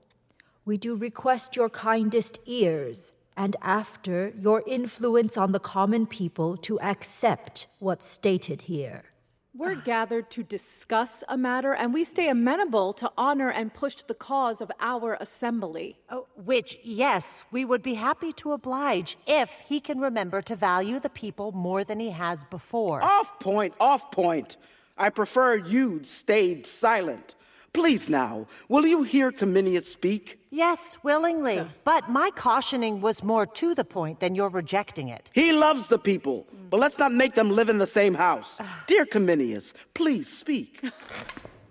we 0.65 0.75
do 0.75 0.95
request 0.95 1.56
your 1.56 1.69
kindest 1.69 2.39
ears, 2.47 3.12
and 3.38 3.56
after 3.62 4.34
your 4.36 4.63
influence 4.65 5.38
on 5.38 5.51
the 5.51 5.60
common 5.60 6.08
people 6.08 6.58
to 6.58 6.82
accept 6.82 7.67
what's 7.77 8.08
stated 8.08 8.63
here. 8.63 9.04
We're 9.53 9.75
gathered 9.75 10.29
to 10.31 10.43
discuss 10.43 11.25
a 11.27 11.37
matter, 11.37 11.73
and 11.73 11.93
we 11.93 12.05
stay 12.05 12.29
amenable 12.29 12.93
to 12.93 13.11
honor 13.17 13.49
and 13.49 13.73
push 13.73 13.95
the 13.95 14.13
cause 14.13 14.61
of 14.61 14.71
our 14.79 15.17
assembly. 15.19 15.99
Oh, 16.09 16.27
which, 16.37 16.79
yes, 16.83 17.43
we 17.51 17.65
would 17.65 17.83
be 17.83 17.95
happy 17.95 18.31
to 18.33 18.53
oblige 18.53 19.17
if 19.27 19.51
he 19.67 19.81
can 19.81 19.99
remember 19.99 20.41
to 20.43 20.55
value 20.55 21.01
the 21.01 21.09
people 21.09 21.51
more 21.51 21.83
than 21.83 21.99
he 21.99 22.11
has 22.11 22.45
before. 22.45 23.03
Off 23.03 23.39
point, 23.41 23.73
off 23.77 24.09
point. 24.09 24.55
I 24.97 25.09
prefer 25.09 25.57
you'd 25.57 26.07
stayed 26.07 26.65
silent. 26.65 27.35
Please 27.73 28.09
now, 28.09 28.47
will 28.69 28.85
you 28.85 29.03
hear 29.03 29.33
Cominius 29.33 29.83
speak? 29.83 30.40
Yes, 30.53 30.97
willingly. 31.01 31.65
But 31.85 32.09
my 32.09 32.29
cautioning 32.35 32.99
was 32.99 33.23
more 33.23 33.45
to 33.45 33.73
the 33.73 33.85
point 33.85 34.19
than 34.19 34.35
your 34.35 34.49
rejecting 34.49 35.07
it. 35.07 35.29
He 35.33 35.53
loves 35.53 35.87
the 35.87 35.97
people, 35.97 36.45
but 36.69 36.77
let's 36.77 36.99
not 36.99 37.13
make 37.13 37.35
them 37.35 37.51
live 37.51 37.69
in 37.69 37.77
the 37.77 37.87
same 37.87 38.13
house. 38.13 38.57
Ah. 38.59 38.83
Dear 38.85 39.05
Cominius, 39.05 39.73
please 39.93 40.27
speak. 40.27 40.83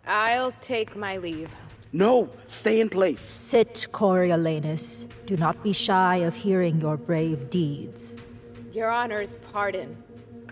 I'll 0.07 0.53
take 0.63 0.97
my 0.97 1.19
leave. 1.19 1.55
No, 1.93 2.31
stay 2.47 2.81
in 2.81 2.89
place. 2.89 3.21
Sit, 3.21 3.87
Coriolanus. 3.93 5.07
Do 5.27 5.37
not 5.37 5.63
be 5.63 5.75
shy 5.75 6.17
of 6.17 6.35
hearing 6.35 6.81
your 6.81 6.97
brave 6.97 7.51
deeds. 7.51 8.17
Your 8.73 8.89
Honor's 8.89 9.37
pardon. 9.53 10.03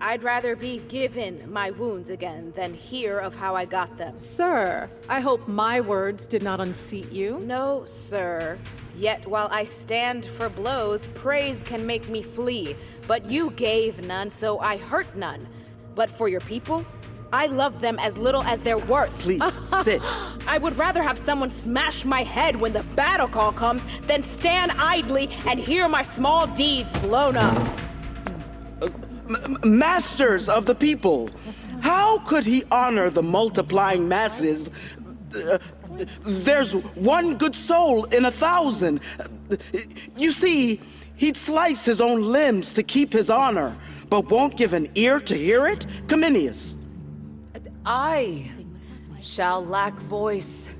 I'd 0.00 0.22
rather 0.22 0.54
be 0.54 0.78
given 0.88 1.50
my 1.52 1.70
wounds 1.70 2.10
again 2.10 2.52
than 2.54 2.74
hear 2.74 3.18
of 3.18 3.34
how 3.34 3.54
I 3.54 3.64
got 3.64 3.96
them. 3.98 4.16
Sir, 4.16 4.88
I 5.08 5.20
hope 5.20 5.46
my 5.48 5.80
words 5.80 6.26
did 6.26 6.42
not 6.42 6.60
unseat 6.60 7.10
you. 7.10 7.40
No, 7.40 7.84
sir. 7.86 8.58
Yet 8.96 9.26
while 9.26 9.48
I 9.50 9.64
stand 9.64 10.26
for 10.26 10.48
blows, 10.48 11.06
praise 11.14 11.62
can 11.62 11.86
make 11.86 12.08
me 12.08 12.22
flee. 12.22 12.76
But 13.06 13.26
you 13.26 13.50
gave 13.50 14.00
none, 14.04 14.30
so 14.30 14.58
I 14.60 14.76
hurt 14.76 15.14
none. 15.16 15.46
But 15.94 16.10
for 16.10 16.28
your 16.28 16.40
people, 16.42 16.84
I 17.32 17.46
love 17.46 17.80
them 17.80 17.98
as 17.98 18.16
little 18.16 18.42
as 18.42 18.60
they're 18.60 18.78
worth. 18.78 19.20
Please, 19.20 19.60
sit. 19.82 20.00
I 20.46 20.58
would 20.58 20.76
rather 20.76 21.02
have 21.02 21.18
someone 21.18 21.50
smash 21.50 22.04
my 22.04 22.22
head 22.22 22.56
when 22.56 22.72
the 22.72 22.82
battle 22.94 23.28
call 23.28 23.52
comes 23.52 23.84
than 24.06 24.22
stand 24.22 24.72
idly 24.78 25.28
and 25.46 25.60
hear 25.60 25.88
my 25.88 26.02
small 26.02 26.46
deeds 26.46 26.92
blown 27.00 27.36
up. 27.36 27.56
Uh, 28.80 28.88
Masters 29.64 30.48
of 30.48 30.64
the 30.64 30.74
people, 30.74 31.30
how 31.80 32.18
could 32.20 32.44
he 32.44 32.64
honor 32.70 33.10
the 33.10 33.22
multiplying 33.22 34.08
masses? 34.08 34.70
Uh, 35.34 35.58
there's 36.20 36.72
one 36.96 37.36
good 37.36 37.54
soul 37.54 38.04
in 38.04 38.24
a 38.24 38.30
thousand. 38.30 39.00
You 40.16 40.32
see, 40.32 40.80
he'd 41.16 41.36
slice 41.36 41.84
his 41.84 42.00
own 42.00 42.22
limbs 42.22 42.72
to 42.74 42.82
keep 42.82 43.12
his 43.12 43.28
honor, 43.28 43.76
but 44.08 44.30
won't 44.30 44.56
give 44.56 44.72
an 44.72 44.88
ear 44.94 45.20
to 45.20 45.34
hear 45.34 45.66
it? 45.66 45.86
Cominius. 46.06 46.74
I 47.84 48.50
shall 49.20 49.64
lack 49.64 49.94
voice, 49.94 50.70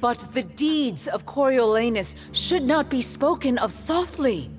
but 0.00 0.26
the 0.32 0.42
deeds 0.42 1.08
of 1.08 1.26
Coriolanus 1.26 2.14
should 2.32 2.62
not 2.62 2.88
be 2.88 3.02
spoken 3.02 3.58
of 3.58 3.72
softly. 3.72 4.50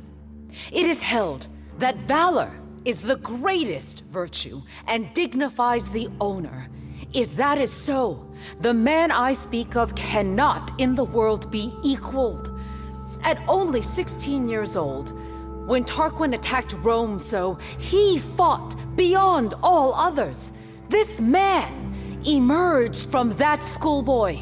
It 0.71 0.85
is 0.85 1.01
held 1.01 1.47
that 1.79 1.95
valor 1.97 2.51
is 2.85 3.01
the 3.01 3.17
greatest 3.17 4.03
virtue 4.05 4.61
and 4.87 5.13
dignifies 5.13 5.89
the 5.89 6.09
owner. 6.19 6.67
If 7.13 7.35
that 7.35 7.57
is 7.57 7.71
so, 7.71 8.27
the 8.61 8.73
man 8.73 9.11
I 9.11 9.33
speak 9.33 9.75
of 9.75 9.95
cannot 9.95 10.79
in 10.79 10.95
the 10.95 11.03
world 11.03 11.51
be 11.51 11.73
equaled. 11.83 12.59
At 13.21 13.41
only 13.47 13.81
16 13.81 14.49
years 14.49 14.75
old, 14.75 15.13
when 15.67 15.85
Tarquin 15.85 16.35
attacked 16.35 16.73
Rome 16.73 17.19
so, 17.19 17.57
he 17.77 18.19
fought 18.19 18.75
beyond 18.95 19.53
all 19.63 19.93
others. 19.93 20.51
This 20.89 21.21
man 21.21 22.21
emerged 22.25 23.09
from 23.09 23.35
that 23.37 23.63
schoolboy, 23.63 24.39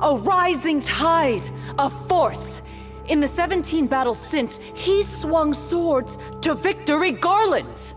a 0.00 0.16
rising 0.16 0.80
tide, 0.80 1.46
a 1.78 1.90
force. 1.90 2.62
In 3.08 3.20
the 3.20 3.26
17 3.26 3.86
battles 3.86 4.18
since, 4.18 4.58
he 4.74 5.02
swung 5.02 5.54
swords 5.54 6.18
to 6.40 6.54
victory 6.54 7.12
garlands. 7.12 7.94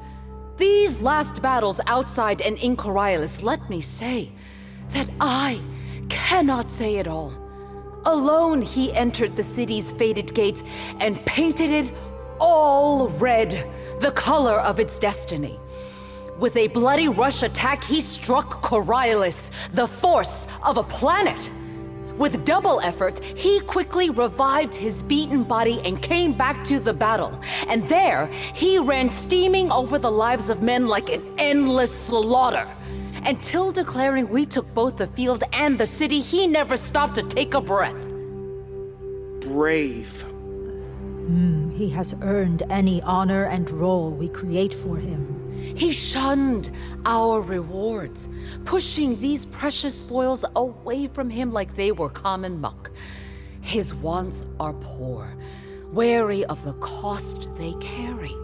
These 0.58 1.02
last 1.02 1.42
battles 1.42 1.80
outside 1.86 2.42
and 2.42 2.58
in 2.58 2.76
Coriolis, 2.76 3.44
let 3.44 3.70
me 3.70 3.82
say 3.82 4.32
that 4.90 5.10
I 5.20 5.62
cannot 6.10 6.72
say 6.72 6.96
it 6.96 7.08
all. 7.08 7.34
Alone 8.06 8.62
he 8.62 8.94
entered 8.94 9.36
the 9.36 9.44
city's 9.44 9.92
faded 9.92 10.34
gates 10.34 10.64
and 11.00 11.24
painted 11.26 11.70
it 11.70 11.92
all 12.40 13.10
red, 13.10 13.70
the 14.00 14.12
color 14.12 14.60
of 14.60 14.80
its 14.80 15.00
destiny. 15.00 15.60
With 16.40 16.56
a 16.58 16.68
bloody 16.68 17.08
rush 17.08 17.44
attack, 17.44 17.84
he 17.84 18.02
struck 18.02 18.62
Coriolis, 18.62 19.52
the 19.74 19.88
force 19.88 20.48
of 20.64 20.78
a 20.78 20.84
planet. 20.84 21.50
With 22.18 22.46
double 22.46 22.80
effort, 22.80 23.20
he 23.24 23.60
quickly 23.60 24.10
revived 24.10 24.74
his 24.74 25.04
beaten 25.04 25.44
body 25.44 25.82
and 25.84 26.02
came 26.02 26.32
back 26.34 26.64
to 26.66 26.80
the 26.80 26.94
battle. 26.94 27.40
And 27.68 27.88
there, 27.90 28.28
he 28.54 28.80
ran 28.80 29.12
steaming 29.12 29.70
over 29.72 30.00
the 30.00 30.12
lives 30.12 30.50
of 30.50 30.62
men 30.62 30.88
like 30.88 31.10
an 31.10 31.24
endless 31.38 31.94
slaughter. 31.94 32.68
Until 33.26 33.72
declaring 33.72 34.30
we 34.30 34.46
took 34.46 34.72
both 34.74 34.98
the 34.98 35.08
field 35.08 35.44
and 35.52 35.78
the 35.78 35.88
city, 35.88 36.22
he 36.22 36.48
never 36.48 36.78
stopped 36.78 37.16
to 37.16 37.24
take 37.24 37.54
a 37.54 37.62
breath. 37.62 38.00
Brave. 39.42 40.26
Mm, 41.28 41.76
he 41.76 41.90
has 41.90 42.14
earned 42.22 42.64
any 42.70 43.02
honor 43.02 43.46
and 43.46 43.70
role 43.72 44.12
we 44.12 44.30
create 44.30 44.74
for 44.74 44.98
him. 44.98 45.35
He 45.76 45.92
shunned 45.92 46.72
our 47.06 47.42
rewards, 47.42 48.30
pushing 48.66 49.20
these 49.20 49.46
precious 49.46 50.00
spoils 50.00 50.46
away 50.56 51.08
from 51.08 51.30
him 51.30 51.52
like 51.52 51.76
they 51.76 51.92
were 51.92 52.10
common 52.10 52.60
muck. 52.60 52.92
His 53.62 53.94
wants 53.94 54.46
are 54.60 54.74
poor, 54.74 55.36
wary 55.92 56.46
of 56.46 56.64
the 56.64 56.74
cost 56.74 57.50
they 57.56 57.74
carry. 57.82 58.36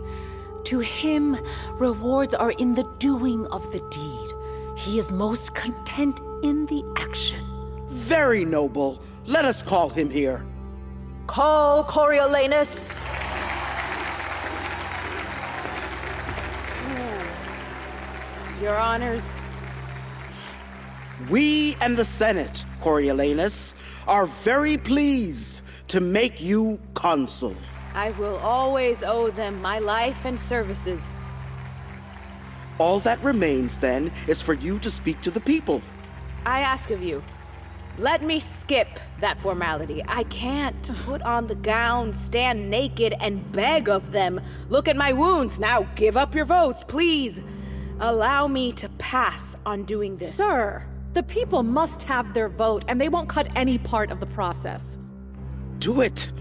To 0.66 0.80
him, 0.80 1.38
rewards 1.74 2.34
are 2.34 2.52
in 2.52 2.76
the 2.76 2.90
doing 3.00 3.46
of 3.48 3.72
the 3.72 3.80
deed. 3.90 4.32
He 4.78 4.98
is 4.98 5.12
most 5.12 5.54
content 5.54 6.20
in 6.44 6.66
the 6.68 6.84
action. 6.98 7.44
Very 7.90 8.46
noble. 8.46 9.04
Let 9.26 9.46
us 9.46 9.62
call 9.62 9.90
him 9.90 10.10
here. 10.10 10.46
Call 11.28 11.84
Coriolanus. 11.84 13.01
Your 18.62 18.78
honors, 18.78 19.34
We 21.32 21.76
and 21.82 21.98
the 21.98 22.06
Senate, 22.06 22.64
Coriolanus, 22.80 23.74
are 24.08 24.28
very 24.28 24.78
pleased 24.78 25.62
to 25.88 26.00
make 26.00 26.40
you 26.40 26.80
consul. 26.94 27.56
I 27.96 28.12
will 28.12 28.38
always 28.38 29.02
owe 29.02 29.32
them 29.32 29.60
my 29.64 29.80
life 29.80 30.26
and 30.26 30.40
services. 30.40 31.10
All 32.78 33.00
that 33.00 33.24
remains 33.24 33.80
then 33.80 34.12
is 34.28 34.44
for 34.44 34.54
you 34.54 34.78
to 34.80 34.92
speak 34.92 35.22
to 35.22 35.32
the 35.32 35.42
people. 35.42 35.82
I 36.46 36.60
ask 36.60 36.92
of 36.92 37.02
you, 37.02 37.24
let 37.98 38.22
me 38.22 38.40
skip 38.40 39.00
that 39.22 39.40
formality. 39.40 40.04
I 40.08 40.24
can't 40.26 40.92
put 41.04 41.24
on 41.24 41.48
the 41.48 41.56
gown, 41.56 42.14
stand 42.14 42.70
naked, 42.70 43.16
and 43.20 43.52
beg 43.52 43.90
of 43.90 44.12
them. 44.12 44.40
Look 44.70 44.88
at 44.88 44.96
my 44.96 45.14
wounds. 45.14 45.60
Now 45.60 45.88
give 45.96 46.16
up 46.16 46.36
your 46.36 46.46
votes, 46.46 46.84
please. 46.84 47.42
Allow 48.04 48.48
me 48.48 48.72
to 48.74 48.90
pass 48.98 49.56
on 49.64 49.84
doing 49.84 50.16
this. 50.16 50.34
Sir, 50.34 50.84
the 51.14 51.22
people 51.22 51.62
must 51.62 52.02
have 52.02 52.34
their 52.34 52.50
vote, 52.50 52.84
and 52.88 53.00
they 53.00 53.10
won't 53.10 53.30
cut 53.30 53.48
any 53.56 53.78
part 53.78 54.10
of 54.10 54.20
the 54.20 54.26
process. 54.26 54.98
Do 55.78 56.02
it. 56.02 56.32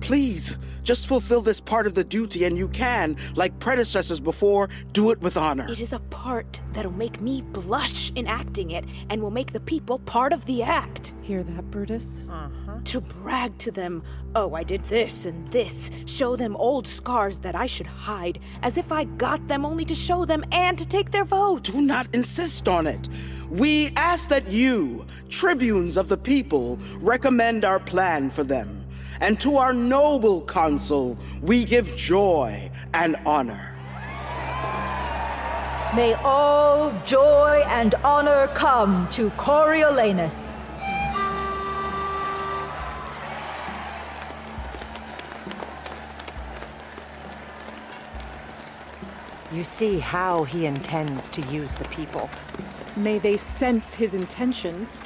Please, 0.00 0.58
just 0.82 1.06
fulfill 1.06 1.42
this 1.42 1.60
part 1.60 1.86
of 1.86 1.94
the 1.94 2.02
duty, 2.02 2.44
and 2.44 2.56
you 2.56 2.68
can, 2.68 3.16
like 3.36 3.58
predecessors 3.58 4.18
before, 4.18 4.68
do 4.92 5.10
it 5.10 5.20
with 5.20 5.36
honor. 5.36 5.70
It 5.70 5.80
is 5.80 5.92
a 5.92 6.00
part 6.00 6.60
that'll 6.72 6.90
make 6.92 7.20
me 7.20 7.42
blush 7.42 8.10
in 8.14 8.26
acting 8.26 8.70
it 8.72 8.84
and 9.10 9.22
will 9.22 9.30
make 9.30 9.52
the 9.52 9.60
people 9.60 9.98
part 10.00 10.32
of 10.32 10.44
the 10.46 10.62
act. 10.62 11.12
Hear 11.22 11.42
that, 11.42 11.70
Brutus? 11.70 12.24
Uh-huh. 12.28 12.78
To 12.82 13.00
brag 13.00 13.56
to 13.58 13.70
them, 13.70 14.02
oh, 14.34 14.54
I 14.54 14.64
did 14.64 14.84
this 14.84 15.26
and 15.26 15.48
this, 15.52 15.90
show 16.06 16.34
them 16.34 16.56
old 16.56 16.86
scars 16.86 17.38
that 17.40 17.54
I 17.54 17.66
should 17.66 17.86
hide, 17.86 18.40
as 18.62 18.78
if 18.78 18.90
I 18.90 19.04
got 19.04 19.46
them 19.48 19.64
only 19.64 19.84
to 19.84 19.94
show 19.94 20.24
them 20.24 20.44
and 20.50 20.78
to 20.78 20.86
take 20.86 21.10
their 21.10 21.24
votes. 21.24 21.70
Do 21.70 21.82
not 21.82 22.08
insist 22.14 22.68
on 22.68 22.86
it. 22.86 23.08
We 23.50 23.92
ask 23.96 24.28
that 24.30 24.48
you, 24.48 25.06
tribunes 25.28 25.96
of 25.96 26.08
the 26.08 26.16
people, 26.16 26.78
recommend 27.00 27.64
our 27.64 27.80
plan 27.80 28.30
for 28.30 28.44
them. 28.44 28.79
And 29.20 29.38
to 29.40 29.58
our 29.58 29.72
noble 29.72 30.40
consul, 30.40 31.18
we 31.42 31.64
give 31.64 31.94
joy 31.94 32.70
and 32.94 33.16
honor. 33.26 33.66
May 35.94 36.14
all 36.24 36.92
joy 37.04 37.62
and 37.66 37.94
honor 37.96 38.46
come 38.54 39.08
to 39.10 39.28
Coriolanus. 39.30 40.70
You 49.52 49.64
see 49.64 49.98
how 49.98 50.44
he 50.44 50.64
intends 50.64 51.28
to 51.30 51.42
use 51.48 51.74
the 51.74 51.88
people. 51.88 52.30
May 52.96 53.18
they 53.18 53.36
sense 53.36 53.96
his 53.96 54.14
intentions. 54.14 55.00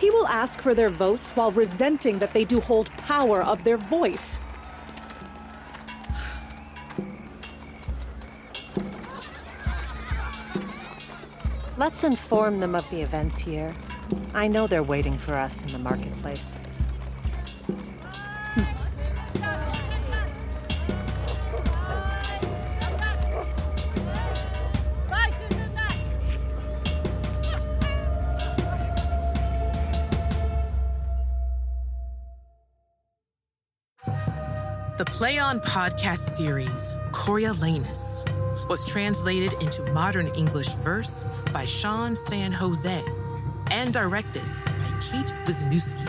He 0.00 0.08
will 0.08 0.26
ask 0.28 0.62
for 0.62 0.72
their 0.72 0.88
votes 0.88 1.30
while 1.32 1.50
resenting 1.50 2.20
that 2.20 2.32
they 2.32 2.44
do 2.44 2.58
hold 2.58 2.90
power 2.92 3.42
of 3.42 3.64
their 3.64 3.76
voice. 3.76 4.40
Let's 11.76 12.02
inform 12.02 12.60
them 12.60 12.74
of 12.74 12.88
the 12.88 13.02
events 13.02 13.36
here. 13.36 13.74
I 14.32 14.48
know 14.48 14.66
they're 14.66 14.82
waiting 14.82 15.18
for 15.18 15.34
us 15.34 15.62
in 15.62 15.72
the 15.72 15.78
marketplace. 15.78 16.58
The 35.00 35.06
Play 35.06 35.38
On 35.38 35.60
podcast 35.60 36.18
series, 36.18 36.94
Coriolanus, 37.10 38.22
was 38.68 38.84
translated 38.84 39.54
into 39.62 39.82
modern 39.92 40.26
English 40.34 40.74
verse 40.74 41.24
by 41.54 41.64
Sean 41.64 42.14
San 42.14 42.52
Jose 42.52 43.02
and 43.70 43.94
directed 43.94 44.42
by 44.66 44.98
Kate 45.00 45.34
Wisniewski. 45.46 46.06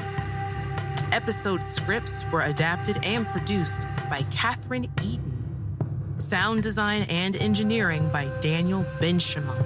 Episode 1.13 1.63
scripts 1.63 2.25
were 2.33 2.41
adapted 2.41 2.99
and 3.05 3.25
produced 3.29 3.87
by 4.09 4.23
Catherine 4.29 4.91
Eaton. 5.01 6.17
Sound 6.17 6.61
design 6.61 7.03
and 7.03 7.37
engineering 7.37 8.09
by 8.09 8.25
Daniel 8.41 8.85
Benjamin. 8.99 9.63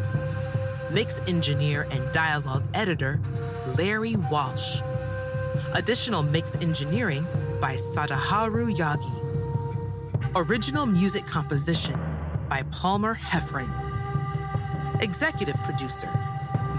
Mix 0.92 1.20
engineer 1.26 1.88
and 1.90 2.12
dialogue 2.12 2.64
editor, 2.76 3.20
Larry 3.76 4.18
Walsh. 4.18 4.84
Additional 5.74 6.22
mix 6.22 6.56
engineering 6.58 7.26
by 7.60 7.76
Sadaharu 7.76 8.76
Yagi. 8.76 10.36
Original 10.36 10.86
music 10.86 11.26
composition 11.26 12.00
by 12.50 12.64
Palmer 12.72 13.16
Heffron. 13.16 13.70
Executive 15.02 15.62
producer, 15.64 16.10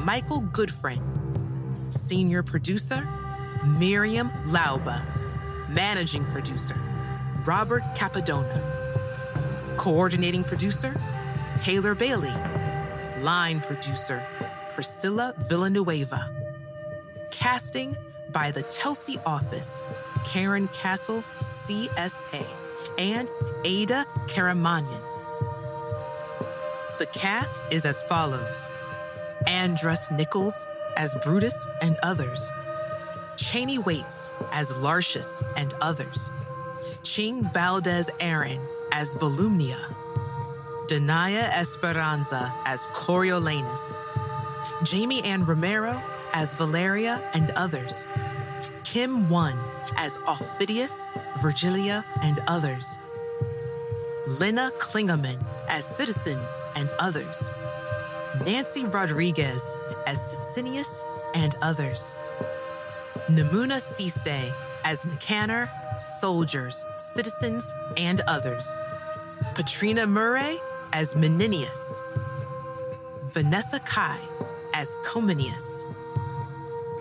Michael 0.05 0.43
Goodfriend. 0.43 1.03
Senior 1.93 2.43
producer, 2.43 3.09
Miriam 3.65 4.31
Lauba. 4.47 5.03
Managing 5.69 6.25
producer, 6.27 6.79
Robert 7.45 7.83
Capadona. 7.95 8.61
Coordinating 9.77 10.45
producer, 10.45 11.01
Taylor 11.59 11.95
Bailey. 11.95 12.35
Line 13.21 13.61
producer, 13.61 14.25
Priscilla 14.71 15.35
Villanueva. 15.49 16.31
Casting 17.31 17.97
by 18.33 18.51
the 18.51 18.63
Telsey 18.65 19.21
office, 19.25 19.83
Karyn 20.25 20.73
Casl, 20.75 21.25
CSA, 21.39 22.47
and 22.99 23.29
Ada 23.65 24.07
Karamanian. 24.27 25.03
The 26.99 27.07
cast 27.07 27.63
is 27.71 27.85
as 27.85 28.03
follows. 28.03 28.71
Andrus 29.47 30.11
Nichols 30.11 30.67
as 30.97 31.17
Brutus 31.23 31.69
and 31.83 31.97
others, 32.03 32.53
Cheney 33.37 33.79
Waits 33.79 34.33
as 34.51 34.79
Lartius 34.79 35.43
and 35.57 35.75
others, 35.81 36.33
Ching 37.03 37.49
Valdes-Aran 37.51 38.61
as 38.93 39.15
Volumnia, 39.17 39.95
Denaya 40.87 41.51
Esperanza 41.53 42.53
as 42.65 42.89
Coriolanus, 42.89 44.01
Jamie 44.83 45.23
Ann 45.23 45.45
Romero 45.45 46.03
as 46.33 46.55
Valeria 46.57 47.23
and 47.35 47.51
others, 47.53 48.07
Kim 48.85 49.29
One 49.29 49.59
as 49.97 50.19
Aufidius, 50.19 51.07
Virgilia, 51.41 52.05
and 52.23 52.43
others, 52.47 52.99
Lena 54.27 54.73
Klingerman 54.79 55.45
as 55.69 55.85
Citizens 55.85 56.61
and 56.75 56.91
others, 56.99 57.53
Nancy 58.45 58.85
Rodriguez 58.85 59.77
as 60.07 60.19
Sicinius 60.19 61.05
and 61.35 61.57
others, 61.63 62.17
Nemuna 63.29 63.79
Ceesay 63.79 64.53
as 64.85 65.07
Nicanor, 65.07 65.71
Soldiers, 65.99 66.85
Citizens, 66.97 67.75
and 67.97 68.21
others, 68.29 68.79
Patrena 69.55 70.07
Murray 70.07 70.61
as 70.93 71.15
Menenius, 71.15 72.03
Vanessa 73.25 73.81
Kai 73.81 74.19
as 74.75 74.99
Cominius, 75.05 75.85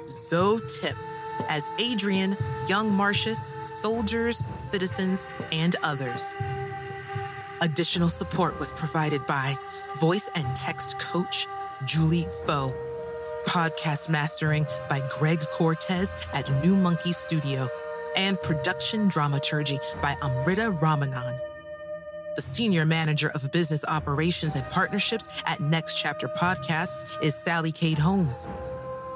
Zoe 0.07 0.61
Tip 0.67 0.95
as 1.47 1.69
Adrian, 1.79 2.37
Young 2.67 2.91
Marcius, 2.91 3.53
Soldiers, 3.63 4.45
Citizens, 4.55 5.27
and 5.51 5.75
others. 5.83 6.35
Additional 7.61 8.09
support 8.09 8.59
was 8.59 8.73
provided 8.73 9.25
by 9.25 9.57
voice 9.97 10.29
and 10.35 10.55
text 10.55 10.99
coach 10.99 11.47
Julie 11.85 12.27
Foh, 12.45 12.73
podcast 13.45 14.09
mastering 14.09 14.65
by 14.89 15.01
Greg 15.09 15.39
Cortez 15.51 16.15
at 16.33 16.51
New 16.63 16.75
Monkey 16.75 17.13
Studio, 17.13 17.69
and 18.15 18.41
production 18.41 19.07
dramaturgy 19.07 19.79
by 20.01 20.15
Amrita 20.21 20.71
Ramanan. 20.81 21.39
The 22.35 22.41
senior 22.41 22.85
manager 22.85 23.29
of 23.29 23.49
business 23.51 23.85
operations 23.85 24.55
and 24.55 24.67
partnerships 24.69 25.41
at 25.45 25.61
Next 25.61 25.95
Chapter 25.97 26.27
Podcasts 26.27 27.21
is 27.21 27.35
Sally 27.35 27.71
Kate 27.71 27.99
Holmes. 27.99 28.49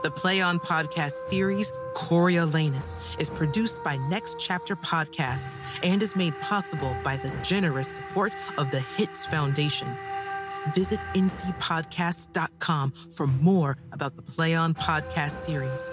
The 0.01 0.11
Play 0.11 0.39
On 0.39 0.59
Podcast 0.59 1.11
series, 1.11 1.73
Coriolanus, 1.93 3.19
is 3.19 3.29
produced 3.29 3.83
by 3.83 3.97
Next 3.97 4.39
Chapter 4.39 4.77
Podcasts 4.77 5.79
and 5.83 6.01
is 6.01 6.15
made 6.15 6.39
possible 6.39 6.95
by 7.03 7.17
the 7.17 7.31
generous 7.43 7.89
support 7.89 8.31
of 8.57 8.71
the 8.71 8.79
Hitz 8.79 9.25
Foundation. 9.25 9.93
Visit 10.73 10.99
ncpodcast.com 11.15 12.91
for 12.91 13.27
more 13.27 13.77
about 13.91 14.15
the 14.15 14.21
Play 14.21 14.55
On 14.55 14.73
Podcast 14.73 15.31
series. 15.31 15.91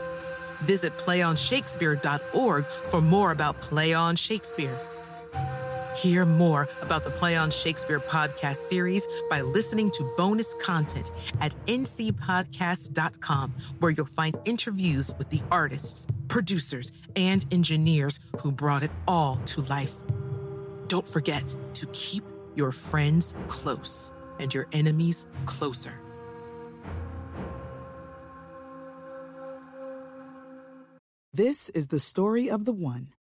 Visit 0.61 0.97
playonshakespeare.org 0.99 2.67
for 2.67 3.01
more 3.01 3.33
about 3.33 3.61
Play 3.61 3.93
On 3.93 4.15
Shakespeare. 4.15 4.79
Hear 6.03 6.27
more 6.27 6.69
about 6.83 7.05
the 7.05 7.11
Play 7.11 7.37
on 7.37 7.51
Shakespeare 7.51 8.01
podcast 8.01 8.57
series 8.57 9.09
by 9.31 9.41
listening 9.41 9.91
to 9.93 10.05
bonus 10.17 10.55
content 10.55 11.11
at 11.41 11.55
ncpodcast.com, 11.67 13.55
where 13.81 13.91
you'll 13.93 14.05
find 14.05 14.37
interviews 14.45 15.15
with 15.17 15.31
the 15.31 15.41
artists, 15.51 16.07
producers, 16.29 16.93
and 17.17 17.47
engineers 17.51 18.21
who 18.41 18.53
brought 18.53 18.83
it 18.83 18.91
all 19.09 19.37
to 19.47 19.63
life. 19.63 19.95
Don't 20.89 21.09
forget 21.09 21.57
to 21.75 21.87
keep 21.93 22.25
your 22.55 22.73
friends 22.73 23.35
close 23.49 24.13
and 24.39 24.53
your 24.53 24.67
enemies 24.73 25.27
closer. 25.47 25.99
This 31.33 31.71
is 31.71 31.87
the 31.87 32.01
story 32.01 32.51
of 32.51 32.67
the 32.67 32.73
one. 32.73 33.16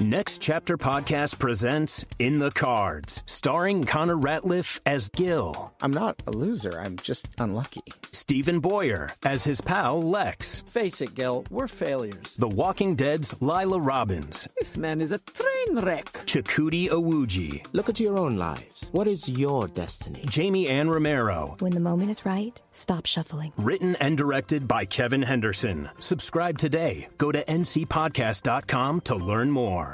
Next 0.00 0.42
Chapter 0.42 0.76
Podcast 0.76 1.38
presents 1.38 2.04
In 2.18 2.40
the 2.40 2.50
Cards, 2.50 3.22
starring 3.26 3.84
Connor 3.84 4.16
Ratliff 4.16 4.80
as 4.84 5.08
Gil. 5.10 5.72
I'm 5.80 5.92
not 5.92 6.20
a 6.26 6.32
loser, 6.32 6.80
I'm 6.80 6.96
just 6.96 7.28
unlucky. 7.38 7.80
Stephen 8.10 8.58
Boyer 8.58 9.12
as 9.24 9.44
his 9.44 9.60
pal 9.60 10.02
Lex. 10.02 10.62
Face 10.62 11.00
it, 11.00 11.14
Gil, 11.14 11.44
we're 11.48 11.68
failures. 11.68 12.34
The 12.36 12.48
Walking 12.48 12.96
Dead's 12.96 13.40
Laila 13.40 13.78
Robins. 13.78 14.48
This 14.58 14.76
man 14.76 15.00
is 15.00 15.12
a 15.12 15.18
train 15.18 15.78
wreck. 15.78 16.06
Chukwudi 16.26 16.88
Iwuji. 16.88 17.64
Look 17.72 17.88
at 17.88 18.00
your 18.00 18.18
own 18.18 18.36
lives. 18.36 18.88
What 18.90 19.06
is 19.06 19.28
your 19.28 19.68
destiny? 19.68 20.24
Jamie 20.26 20.66
Ann 20.66 20.90
Romero. 20.90 21.54
When 21.60 21.72
the 21.72 21.78
moment 21.78 22.10
is 22.10 22.26
right, 22.26 22.60
stop 22.72 23.06
shuffling. 23.06 23.52
Written 23.56 23.94
and 23.96 24.18
directed 24.18 24.66
by 24.66 24.86
Kevin 24.86 25.22
Henderson. 25.22 25.88
Subscribe 26.00 26.58
today. 26.58 27.08
Go 27.16 27.30
to 27.30 27.44
ncpodcast.com 27.44 29.00
to 29.02 29.14
learn 29.14 29.52
more. 29.52 29.93